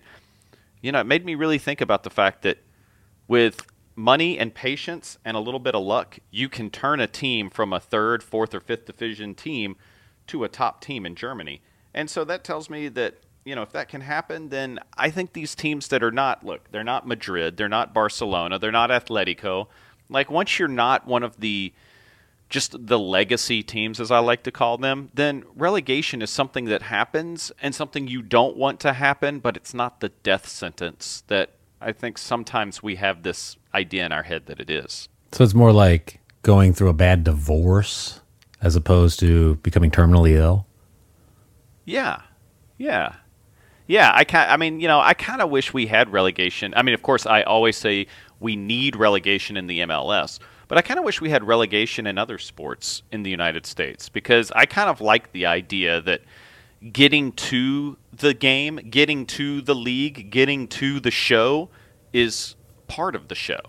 you 0.81 0.91
know 0.91 1.01
it 1.01 1.05
made 1.05 1.25
me 1.25 1.35
really 1.35 1.57
think 1.57 1.81
about 1.81 2.03
the 2.03 2.09
fact 2.09 2.43
that 2.43 2.59
with 3.27 3.65
money 3.95 4.37
and 4.37 4.53
patience 4.53 5.17
and 5.25 5.35
a 5.35 5.39
little 5.39 5.59
bit 5.59 5.75
of 5.75 5.83
luck, 5.83 6.19
you 6.31 6.47
can 6.47 6.69
turn 6.69 6.99
a 6.99 7.07
team 7.07 7.49
from 7.49 7.73
a 7.73 7.79
third, 7.79 8.23
fourth, 8.23 8.53
or 8.53 8.59
fifth 8.59 8.85
division 8.85 9.35
team 9.35 9.75
to 10.27 10.43
a 10.43 10.49
top 10.49 10.81
team 10.81 11.05
in 11.05 11.15
Germany, 11.15 11.61
and 11.93 12.09
so 12.09 12.23
that 12.23 12.43
tells 12.43 12.69
me 12.69 12.87
that 12.87 13.15
you 13.47 13.55
know, 13.55 13.61
if 13.61 13.71
that 13.71 13.87
can 13.87 14.01
happen, 14.01 14.49
then 14.49 14.77
I 14.97 15.09
think 15.09 15.31
these 15.31 15.55
teams 15.55 15.87
that 15.87 16.03
are 16.03 16.11
not 16.11 16.45
look, 16.45 16.69
they're 16.71 16.83
not 16.83 17.07
Madrid, 17.07 17.55
they're 17.55 17.69
not 17.69 17.93
Barcelona, 17.93 18.59
they're 18.59 18.73
not 18.73 18.89
Atletico. 18.89 19.67
Like 20.09 20.29
once 20.29 20.59
you're 20.59 20.67
not 20.67 21.07
one 21.07 21.23
of 21.23 21.39
the 21.39 21.73
just 22.49 22.87
the 22.87 22.99
legacy 22.99 23.63
teams 23.63 23.99
as 23.99 24.11
I 24.11 24.19
like 24.19 24.43
to 24.43 24.51
call 24.51 24.77
them, 24.77 25.11
then 25.13 25.43
relegation 25.55 26.21
is 26.21 26.29
something 26.29 26.65
that 26.65 26.81
happens 26.83 27.51
and 27.61 27.73
something 27.73 28.07
you 28.07 28.21
don't 28.21 28.57
want 28.57 28.81
to 28.81 28.93
happen, 28.93 29.39
but 29.39 29.55
it's 29.55 29.73
not 29.73 30.01
the 30.01 30.09
death 30.09 30.47
sentence 30.47 31.23
that 31.27 31.51
I 31.81 31.93
think 31.93 32.17
sometimes 32.17 32.83
we 32.83 32.95
have 32.95 33.23
this 33.23 33.55
idea 33.73 34.05
in 34.05 34.11
our 34.11 34.23
head 34.23 34.45
that 34.47 34.59
it 34.59 34.69
is. 34.69 35.07
So 35.31 35.43
it's 35.43 35.53
more 35.53 35.71
like 35.71 36.19
going 36.41 36.73
through 36.73 36.89
a 36.89 36.93
bad 36.93 37.23
divorce 37.23 38.21
as 38.61 38.75
opposed 38.75 39.19
to 39.19 39.55
becoming 39.55 39.91
terminally 39.91 40.31
ill. 40.31 40.65
Yeah. 41.85 42.21
Yeah. 42.77 43.15
Yeah, 43.87 44.11
I 44.13 44.25
kind. 44.25 44.51
I 44.51 44.57
mean, 44.57 44.79
you 44.79 44.87
know, 44.87 44.99
I 44.99 45.13
kind 45.13 45.41
of 45.41 45.49
wish 45.49 45.73
we 45.73 45.87
had 45.87 46.11
relegation. 46.11 46.73
I 46.75 46.83
mean, 46.83 46.93
of 46.93 47.01
course, 47.01 47.25
I 47.25 47.43
always 47.43 47.77
say 47.77 48.07
we 48.39 48.55
need 48.55 48.95
relegation 48.95 49.55
in 49.57 49.67
the 49.67 49.79
MLS, 49.79 50.39
but 50.67 50.77
I 50.77 50.81
kind 50.81 50.99
of 50.99 51.05
wish 51.05 51.21
we 51.21 51.29
had 51.29 51.43
relegation 51.45 52.05
in 52.05 52.17
other 52.17 52.37
sports 52.37 53.01
in 53.11 53.23
the 53.23 53.29
United 53.29 53.65
States 53.65 54.09
because 54.09 54.51
I 54.51 54.65
kind 54.65 54.89
of 54.89 54.99
like 54.99 55.31
the 55.31 55.45
idea 55.45 56.01
that 56.01 56.21
getting 56.91 57.31
to 57.31 57.97
the 58.11 58.33
game, 58.33 58.75
getting 58.89 59.25
to 59.25 59.61
the 59.61 59.73
league, 59.73 60.29
getting 60.29 60.67
to 60.67 60.99
the 60.99 61.11
show 61.11 61.69
is 62.13 62.55
part 62.87 63.15
of 63.15 63.29
the 63.29 63.35
show. 63.35 63.59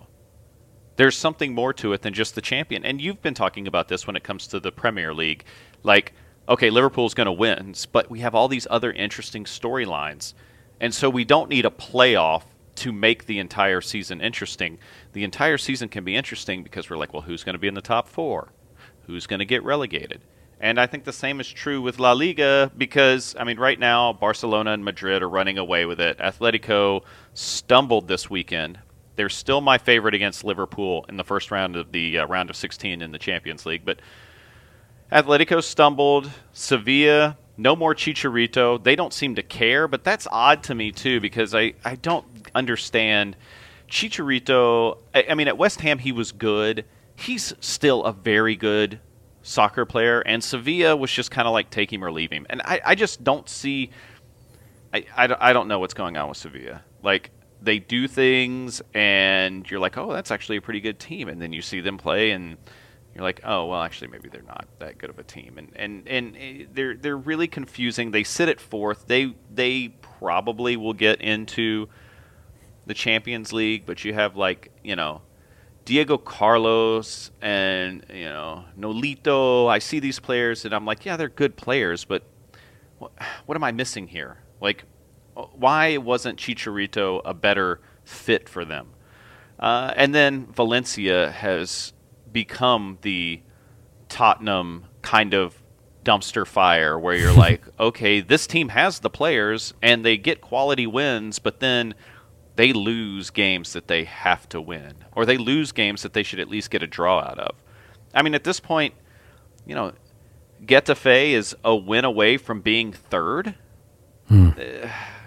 There's 0.96 1.16
something 1.16 1.54
more 1.54 1.72
to 1.74 1.92
it 1.92 2.02
than 2.02 2.12
just 2.12 2.34
the 2.34 2.40
champion. 2.40 2.84
And 2.84 3.00
you've 3.00 3.22
been 3.22 3.34
talking 3.34 3.68
about 3.68 3.88
this 3.88 4.06
when 4.06 4.16
it 4.16 4.24
comes 4.24 4.48
to 4.48 4.58
the 4.58 4.72
Premier 4.72 5.14
League. 5.14 5.44
Like, 5.84 6.12
okay, 6.48 6.70
Liverpool's 6.70 7.14
going 7.14 7.26
to 7.26 7.32
win, 7.32 7.74
but 7.92 8.10
we 8.10 8.20
have 8.20 8.34
all 8.34 8.48
these 8.48 8.66
other 8.70 8.90
interesting 8.92 9.44
storylines. 9.44 10.34
And 10.80 10.94
so 10.94 11.10
we 11.10 11.24
don't 11.24 11.50
need 11.50 11.66
a 11.66 11.70
playoff 11.70 12.44
to 12.76 12.92
make 12.92 13.26
the 13.26 13.38
entire 13.38 13.80
season 13.80 14.20
interesting. 14.20 14.78
The 15.12 15.24
entire 15.24 15.58
season 15.58 15.88
can 15.88 16.04
be 16.04 16.16
interesting 16.16 16.62
because 16.62 16.88
we're 16.88 16.96
like, 16.96 17.12
well, 17.12 17.22
who's 17.22 17.44
going 17.44 17.54
to 17.54 17.58
be 17.58 17.68
in 17.68 17.74
the 17.74 17.80
top 17.80 18.08
four? 18.08 18.52
Who's 19.06 19.26
going 19.26 19.40
to 19.40 19.44
get 19.44 19.64
relegated? 19.64 20.20
And 20.60 20.80
I 20.80 20.86
think 20.86 21.04
the 21.04 21.12
same 21.12 21.40
is 21.40 21.48
true 21.48 21.80
with 21.80 21.98
La 21.98 22.12
Liga 22.12 22.70
because, 22.76 23.36
I 23.38 23.44
mean, 23.44 23.58
right 23.58 23.78
now, 23.78 24.12
Barcelona 24.12 24.72
and 24.72 24.84
Madrid 24.84 25.22
are 25.22 25.28
running 25.28 25.58
away 25.58 25.86
with 25.86 26.00
it. 26.00 26.18
Atletico 26.18 27.02
stumbled 27.34 28.08
this 28.08 28.28
weekend. 28.28 28.78
They're 29.16 29.28
still 29.28 29.60
my 29.60 29.78
favorite 29.78 30.14
against 30.14 30.44
Liverpool 30.44 31.04
in 31.08 31.16
the 31.16 31.24
first 31.24 31.50
round 31.50 31.76
of 31.76 31.92
the 31.92 32.18
uh, 32.18 32.26
round 32.26 32.50
of 32.50 32.56
16 32.56 33.02
in 33.02 33.12
the 33.12 33.18
Champions 33.18 33.66
League, 33.66 33.84
but 33.84 34.00
Atletico 35.10 35.62
stumbled. 35.62 36.30
Sevilla, 36.52 37.38
no 37.56 37.74
more 37.74 37.94
Chicharito. 37.94 38.82
They 38.82 38.96
don't 38.96 39.12
seem 39.12 39.34
to 39.36 39.42
care, 39.42 39.88
but 39.88 40.04
that's 40.04 40.26
odd 40.30 40.62
to 40.64 40.74
me 40.74 40.92
too 40.92 41.20
because 41.20 41.54
I, 41.54 41.74
I 41.84 41.96
don't 41.96 42.26
understand. 42.54 43.36
Chicharito, 43.88 44.98
I, 45.14 45.26
I 45.30 45.34
mean, 45.34 45.48
at 45.48 45.56
West 45.56 45.80
Ham, 45.80 45.98
he 45.98 46.12
was 46.12 46.32
good. 46.32 46.84
He's 47.16 47.54
still 47.60 48.04
a 48.04 48.12
very 48.12 48.54
good 48.54 49.00
soccer 49.42 49.86
player, 49.86 50.20
and 50.20 50.44
Sevilla 50.44 50.94
was 50.94 51.10
just 51.10 51.30
kind 51.30 51.48
of 51.48 51.52
like 51.52 51.70
take 51.70 51.92
him 51.92 52.04
or 52.04 52.12
leave 52.12 52.30
him. 52.30 52.46
And 52.50 52.60
I, 52.64 52.80
I 52.84 52.94
just 52.94 53.24
don't 53.24 53.48
see. 53.48 53.90
I, 54.92 55.04
I, 55.16 55.50
I 55.50 55.52
don't 55.52 55.68
know 55.68 55.78
what's 55.78 55.94
going 55.94 56.16
on 56.16 56.28
with 56.28 56.38
Sevilla. 56.38 56.82
Like, 57.02 57.30
they 57.60 57.78
do 57.78 58.06
things, 58.06 58.82
and 58.94 59.68
you're 59.70 59.80
like, 59.80 59.96
oh, 59.96 60.12
that's 60.12 60.30
actually 60.30 60.58
a 60.58 60.62
pretty 60.62 60.80
good 60.80 60.98
team. 60.98 61.28
And 61.28 61.40
then 61.40 61.52
you 61.52 61.62
see 61.62 61.80
them 61.80 61.98
play, 61.98 62.30
and 62.30 62.56
you're 63.18 63.26
like, 63.26 63.40
oh 63.44 63.66
well, 63.66 63.82
actually 63.82 64.08
maybe 64.08 64.28
they're 64.28 64.42
not 64.42 64.66
that 64.78 64.96
good 64.98 65.10
of 65.10 65.18
a 65.18 65.24
team, 65.24 65.58
and 65.58 65.72
and 65.74 66.06
and 66.06 66.36
eh, 66.36 66.64
they're 66.72 66.94
they're 66.94 67.16
really 67.16 67.48
confusing. 67.48 68.12
They 68.12 68.22
sit 68.22 68.48
at 68.48 68.60
fourth. 68.60 69.08
They 69.08 69.34
they 69.52 69.88
probably 69.88 70.76
will 70.76 70.92
get 70.92 71.20
into 71.20 71.88
the 72.86 72.94
Champions 72.94 73.52
League, 73.52 73.86
but 73.86 74.04
you 74.04 74.14
have 74.14 74.36
like 74.36 74.70
you 74.84 74.94
know 74.94 75.22
Diego 75.84 76.16
Carlos 76.16 77.32
and 77.42 78.06
you 78.08 78.28
know 78.28 78.64
Nolito. 78.78 79.68
I 79.68 79.80
see 79.80 79.98
these 79.98 80.20
players 80.20 80.64
and 80.64 80.72
I'm 80.72 80.84
like, 80.84 81.04
yeah, 81.04 81.16
they're 81.16 81.28
good 81.28 81.56
players, 81.56 82.04
but 82.04 82.22
what, 82.98 83.12
what 83.46 83.56
am 83.56 83.64
I 83.64 83.72
missing 83.72 84.06
here? 84.06 84.38
Like, 84.60 84.84
why 85.34 85.96
wasn't 85.96 86.38
Chicharito 86.38 87.20
a 87.24 87.34
better 87.34 87.80
fit 88.04 88.48
for 88.48 88.64
them? 88.64 88.90
Uh, 89.58 89.92
and 89.96 90.14
then 90.14 90.46
Valencia 90.52 91.32
has 91.32 91.92
become 92.32 92.98
the 93.02 93.40
Tottenham 94.08 94.86
kind 95.02 95.34
of 95.34 95.62
dumpster 96.04 96.46
fire 96.46 96.98
where 96.98 97.14
you're 97.14 97.32
like, 97.36 97.62
okay, 97.78 98.20
this 98.20 98.46
team 98.46 98.70
has 98.70 99.00
the 99.00 99.10
players 99.10 99.74
and 99.82 100.04
they 100.04 100.16
get 100.16 100.40
quality 100.40 100.86
wins, 100.86 101.38
but 101.38 101.60
then 101.60 101.94
they 102.56 102.72
lose 102.72 103.30
games 103.30 103.72
that 103.74 103.86
they 103.86 104.02
have 104.04 104.48
to 104.48 104.60
win, 104.60 104.94
or 105.14 105.24
they 105.24 105.36
lose 105.36 105.70
games 105.70 106.02
that 106.02 106.12
they 106.12 106.24
should 106.24 106.40
at 106.40 106.48
least 106.48 106.70
get 106.70 106.82
a 106.82 106.88
draw 106.88 107.20
out 107.20 107.38
of. 107.38 107.54
I 108.12 108.22
mean, 108.22 108.34
at 108.34 108.42
this 108.42 108.58
point, 108.58 108.94
you 109.64 109.76
know, 109.76 109.92
Getafe 110.64 111.30
is 111.34 111.54
a 111.64 111.76
win 111.76 112.04
away 112.04 112.36
from 112.36 112.60
being 112.60 112.92
third. 112.92 113.54
Hmm. 114.26 114.50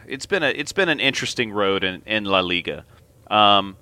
It's 0.05 0.25
been 0.25 0.43
a 0.43 0.49
it's 0.49 0.73
been 0.73 0.89
an 0.89 0.99
interesting 0.99 1.53
road 1.53 1.85
in, 1.85 2.01
in 2.05 2.25
La 2.25 2.41
Liga. 2.41 2.83
Um, 3.27 3.77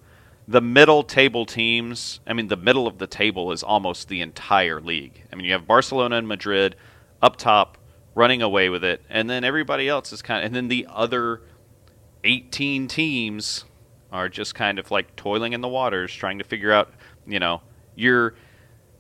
the 0.50 0.62
middle 0.62 1.04
table 1.04 1.46
teams, 1.46 2.20
I 2.26 2.34
mean, 2.34 2.48
the 2.48 2.58
middle 2.58 2.88
of 2.88 2.98
the 2.98 3.06
table 3.06 3.52
is 3.52 3.62
almost 3.62 4.08
the 4.08 4.20
entire 4.22 4.82
league. 4.82 5.24
I 5.32 5.36
mean, 5.36 5.46
you 5.46 5.52
have 5.52 5.68
Barcelona 5.68 6.16
and 6.16 6.28
Madrid 6.28 6.76
up 7.22 7.36
top 7.36 7.78
running 8.16 8.42
away 8.42 8.70
with 8.70 8.84
it, 8.84 9.04
and 9.12 9.30
then 9.30 9.44
everybody 9.44 9.88
else 9.88 10.12
is 10.12 10.24
kind 10.24 10.40
of, 10.40 10.48
and 10.48 10.56
then 10.56 10.68
the 10.68 10.88
other 10.90 11.44
18 12.24 12.88
teams 12.88 13.66
are 14.12 14.28
just 14.28 14.56
kind 14.56 14.80
of 14.80 14.90
like 14.90 15.16
toiling 15.16 15.54
in 15.54 15.62
the 15.62 15.68
waters 15.68 16.12
trying 16.12 16.40
to 16.40 16.44
figure 16.44 16.72
out, 16.72 16.92
you 17.28 17.40
know, 17.40 17.62
your 17.96 18.34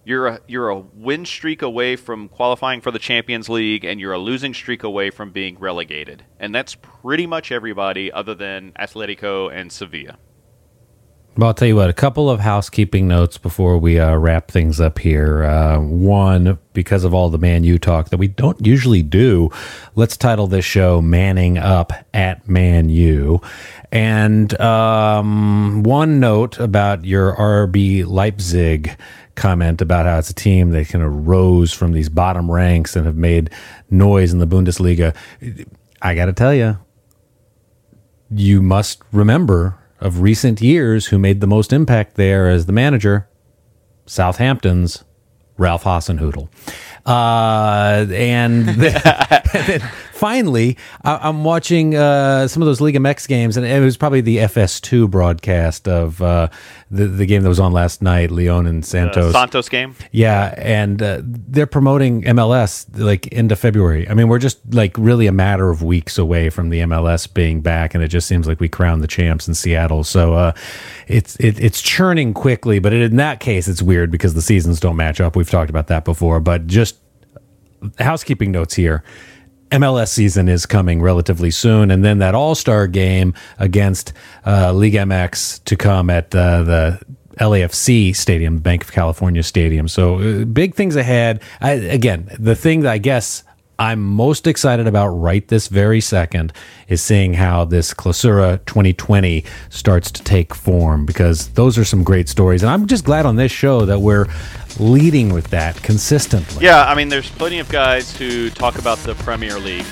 you're 0.06 0.28
a 0.28 0.40
you're 0.48 0.70
a 0.70 0.78
win 0.78 1.26
streak 1.26 1.64
away 1.64 1.96
from 1.96 2.30
qualifying 2.30 2.80
for 2.80 2.92
the 2.92 3.00
Champions 3.00 3.50
League, 3.50 3.84
and 3.84 4.00
you're 4.00 4.14
a 4.14 4.20
losing 4.20 4.54
streak 4.54 4.84
away 4.84 5.10
from 5.10 5.32
being 5.32 5.58
relegated. 5.58 6.24
And 6.40 6.54
that's 6.54 6.76
pretty 6.76 7.26
much 7.26 7.52
everybody 7.52 8.12
other 8.12 8.36
than 8.36 8.72
Atletico 8.74 9.52
and 9.52 9.72
Sevilla. 9.72 10.20
Well, 11.40 11.48
I'll 11.48 11.54
tell 11.54 11.70
you 11.70 11.78
what, 11.78 11.90
a 11.90 11.94
couple 11.94 12.30
of 12.30 12.42
housekeeping 12.42 13.08
notes 13.08 13.38
before 13.38 13.78
we 13.78 13.98
uh, 13.98 14.18
wrap 14.18 14.52
things 14.52 14.82
up 14.82 15.00
here. 15.00 15.46
Uh, 15.46 15.80
one, 15.80 16.60
because 16.74 17.06
of 17.06 17.14
all 17.14 17.30
the 17.30 17.38
Man 17.38 17.64
U 17.64 17.80
talk 17.80 18.10
that 18.10 18.18
we 18.18 18.28
don't 18.28 18.66
usually 18.66 19.02
do, 19.02 19.50
let's 19.96 20.18
title 20.18 20.48
this 20.48 20.66
show 20.66 21.02
Manning 21.02 21.58
Up 21.58 21.94
at 22.14 22.50
Man 22.50 22.90
U. 22.90 23.40
And 23.90 24.60
um, 24.60 25.84
one 25.84 26.20
note 26.20 26.60
about 26.60 27.06
your 27.06 27.34
RB 27.38 28.06
Leipzig 28.06 28.98
comment 29.36 29.80
about 29.80 30.08
how 30.08 30.20
it's 30.20 30.32
a 30.32 30.36
team 30.36 30.72
that 30.72 30.90
kind 30.90 31.06
of 31.06 31.26
rose 31.26 31.72
from 31.72 31.94
these 31.94 32.10
bottom 32.10 32.52
ranks 32.52 32.98
and 32.98 33.06
have 33.06 33.16
made 33.16 33.50
noise 33.90 34.34
in 34.34 34.40
the 34.40 34.46
Bundesliga. 34.46 35.16
I 36.02 36.16
got 36.16 36.26
to 36.26 36.34
tell 36.34 36.54
you, 36.54 36.80
you 38.30 38.62
must 38.62 39.02
remember 39.14 39.79
of 40.00 40.22
recent 40.22 40.62
years 40.62 41.08
who 41.08 41.20
made 41.20 41.42
the 41.42 41.48
most 41.48 41.74
impact 41.74 42.16
there 42.16 42.50
as 42.50 42.66
the 42.66 42.72
manager, 42.72 43.28
Southampton's 44.06 45.04
Ralph 45.58 45.84
Hasenhüttl. 45.84 46.48
Uh, 47.06 48.06
and, 48.12 48.68
then 48.68 49.82
finally, 50.20 50.78
I, 51.04 51.30
am 51.30 51.46
watching 51.46 51.96
uh, 51.96 52.48
some 52.50 52.62
of 52.62 52.66
those 52.66 52.82
Liga 52.82 53.00
MX 53.00 53.28
games, 53.28 53.56
and 53.56 53.66
it 53.66 53.80
was 53.80 53.96
probably 53.96 54.20
the 54.20 54.38
FS2 54.38 55.10
broadcast 55.10 55.88
of 55.88 56.22
uh, 56.22 56.50
the 56.92 57.08
the 57.08 57.26
game 57.26 57.42
that 57.44 57.50
was 57.50 57.60
on 57.60 57.72
last 57.72 58.02
night, 58.02 58.30
Leon 58.30 58.68
and 58.68 58.86
Santos. 58.86 59.32
Santos 59.32 59.70
game. 59.70 59.96
Yeah, 60.12 60.54
and 60.58 61.02
uh, 61.02 61.22
they're 61.24 61.66
promoting 61.66 62.24
MLS 62.24 62.86
like 63.00 63.28
into 63.28 63.56
February. 63.56 64.08
I 64.10 64.14
mean, 64.14 64.28
we're 64.28 64.40
just 64.40 64.60
like 64.74 64.96
really 64.98 65.26
a 65.26 65.32
matter 65.32 65.70
of 65.70 65.82
weeks 65.82 66.18
away 66.18 66.50
from 66.50 66.70
the 66.70 66.82
MLS 66.82 67.34
being 67.34 67.62
back, 67.62 67.96
and 67.96 68.04
it 68.04 68.10
just 68.10 68.28
seems 68.28 68.46
like 68.46 68.60
we 68.60 68.68
crowned 68.68 69.02
the 69.02 69.08
champs 69.08 69.48
in 69.48 69.54
Seattle. 69.54 70.04
So 70.04 70.34
uh, 70.34 70.52
it's 71.08 71.38
it, 71.38 71.60
it's 71.60 71.82
churning 71.82 72.34
quickly, 72.34 72.80
but 72.80 72.92
in 72.92 73.16
that 73.16 73.40
case, 73.40 73.70
it's 73.70 73.82
weird 73.82 74.12
because 74.12 74.34
the 74.34 74.42
seasons 74.42 74.82
don't 74.82 74.98
match 74.98 75.22
up. 75.22 75.38
We've 75.38 75.50
talked 75.50 75.70
about 75.70 75.88
that 75.88 76.04
before, 76.04 76.42
but 76.42 76.68
just 76.68 76.98
housekeeping 78.00 78.52
notes 78.52 78.74
here. 78.74 79.04
MLS 79.72 80.10
season 80.10 80.50
is 80.50 80.66
coming 80.66 81.02
relatively 81.02 81.52
soon, 81.52 81.92
and 81.92 82.04
then 82.04 82.20
that 82.20 82.36
All 82.36 82.56
Star 82.56 82.88
game 82.88 83.34
against 83.60 84.14
uh, 84.46 84.74
Liga 84.74 85.00
MX 85.00 85.64
to 85.66 85.76
come 85.76 86.10
at 86.10 86.34
uh, 86.36 86.64
the 86.64 87.00
LAFC 87.40 88.16
Stadium, 88.16 88.60
Bank 88.60 88.84
of 88.84 88.92
California 88.92 89.44
Stadium. 89.44 89.88
So 89.88 90.20
uh, 90.20 90.46
big 90.46 90.76
things 90.76 90.96
ahead. 90.96 91.42
I, 91.62 91.72
again, 91.72 92.30
the 92.38 92.56
thing 92.56 92.82
that 92.82 92.92
I 92.92 92.98
guess 92.98 93.44
I'm 93.80 94.04
most 94.04 94.46
excited 94.46 94.88
about 94.88 95.08
right 95.08 95.48
this 95.48 95.70
very 95.70 96.02
second 96.02 96.52
is 96.90 97.02
seeing 97.02 97.34
how 97.34 97.64
this 97.64 97.94
Clausura 97.94 98.60
2020 98.66 99.46
starts 99.70 100.12
to 100.12 100.22
take 100.22 100.54
form 100.54 101.06
because 101.06 101.48
those 101.52 101.78
are 101.78 101.86
some 101.86 102.04
great 102.04 102.28
stories. 102.28 102.62
And 102.62 102.70
I'm 102.70 102.88
just 102.88 103.06
glad 103.06 103.26
on 103.26 103.38
this 103.38 103.54
show 103.54 103.86
that 103.86 104.02
we're 104.02 104.28
leading 104.80 105.34
with 105.34 105.48
that 105.52 105.82
consistently. 105.82 106.66
Yeah, 106.66 106.84
I 106.90 106.94
mean, 106.94 107.08
there's 107.08 107.32
plenty 107.32 107.60
of 107.60 107.70
guys 107.70 108.14
who 108.18 108.50
talk 108.50 108.78
about 108.78 108.98
the 109.00 109.16
Premier 109.16 109.58
League, 109.58 109.86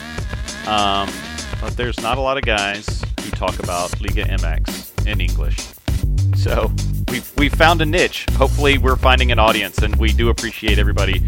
um, 0.68 1.10
but 1.62 1.78
there's 1.78 2.00
not 2.02 2.18
a 2.18 2.22
lot 2.22 2.36
of 2.36 2.44
guys 2.44 3.02
who 3.22 3.32
talk 3.32 3.58
about 3.60 4.02
Liga 4.02 4.26
MX 4.26 5.08
in 5.08 5.22
English. 5.22 5.60
So 6.36 6.74
we've, 7.10 7.32
we've 7.38 7.56
found 7.56 7.82
a 7.82 7.86
niche. 7.86 8.26
Hopefully, 8.34 8.80
we're 8.80 8.98
finding 8.98 9.32
an 9.32 9.40
audience, 9.40 9.78
and 9.78 9.96
we 9.96 10.12
do 10.12 10.28
appreciate 10.28 10.78
everybody 10.78 11.24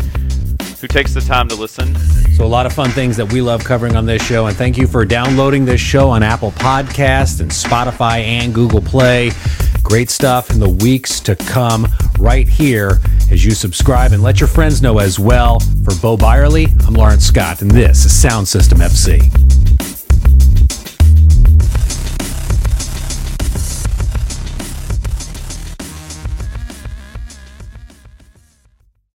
who 0.80 0.88
takes 0.88 1.14
the 1.14 1.22
time 1.22 1.48
to 1.50 1.56
listen. 1.56 1.96
So, 2.36 2.46
a 2.46 2.48
lot 2.48 2.66
of 2.66 2.74
fun 2.74 2.90
things 2.92 3.18
that 3.18 3.32
we 3.32 3.42
love 3.42 3.64
covering 3.64 3.96
on 3.96 4.06
this 4.06 4.24
show. 4.24 4.48
And 4.48 4.56
thank 4.56 4.78
you 4.78 4.88
for 4.88 5.06
downloading 5.06 5.66
this 5.66 5.82
show 5.82 6.10
on 6.10 6.24
Apple 6.24 6.52
Podcasts 6.52 7.42
and 7.42 7.52
Spotify 7.52 8.24
and 8.24 8.54
Google 8.54 8.82
Play. 8.82 9.32
Great 9.84 10.10
stuff 10.10 10.52
in 10.52 10.60
the 10.60 10.70
weeks 10.70 11.20
to 11.22 11.36
come 11.36 11.88
right 12.20 12.48
here 12.48 13.00
as 13.32 13.44
you 13.44 13.52
subscribe 13.52 14.12
and 14.12 14.22
let 14.22 14.40
your 14.40 14.48
friends 14.48 14.82
know 14.82 15.00
as 15.00 15.20
well. 15.20 15.60
For 15.84 15.94
Bo 16.02 16.18
Byerly, 16.18 16.68
I'm 16.86 16.94
Lawrence 16.94 17.26
Scott, 17.26 17.62
and 17.62 17.72
this 17.72 18.06
is 18.06 18.20
Sound 18.20 18.48
System 18.48 18.80
FC. 18.80 19.69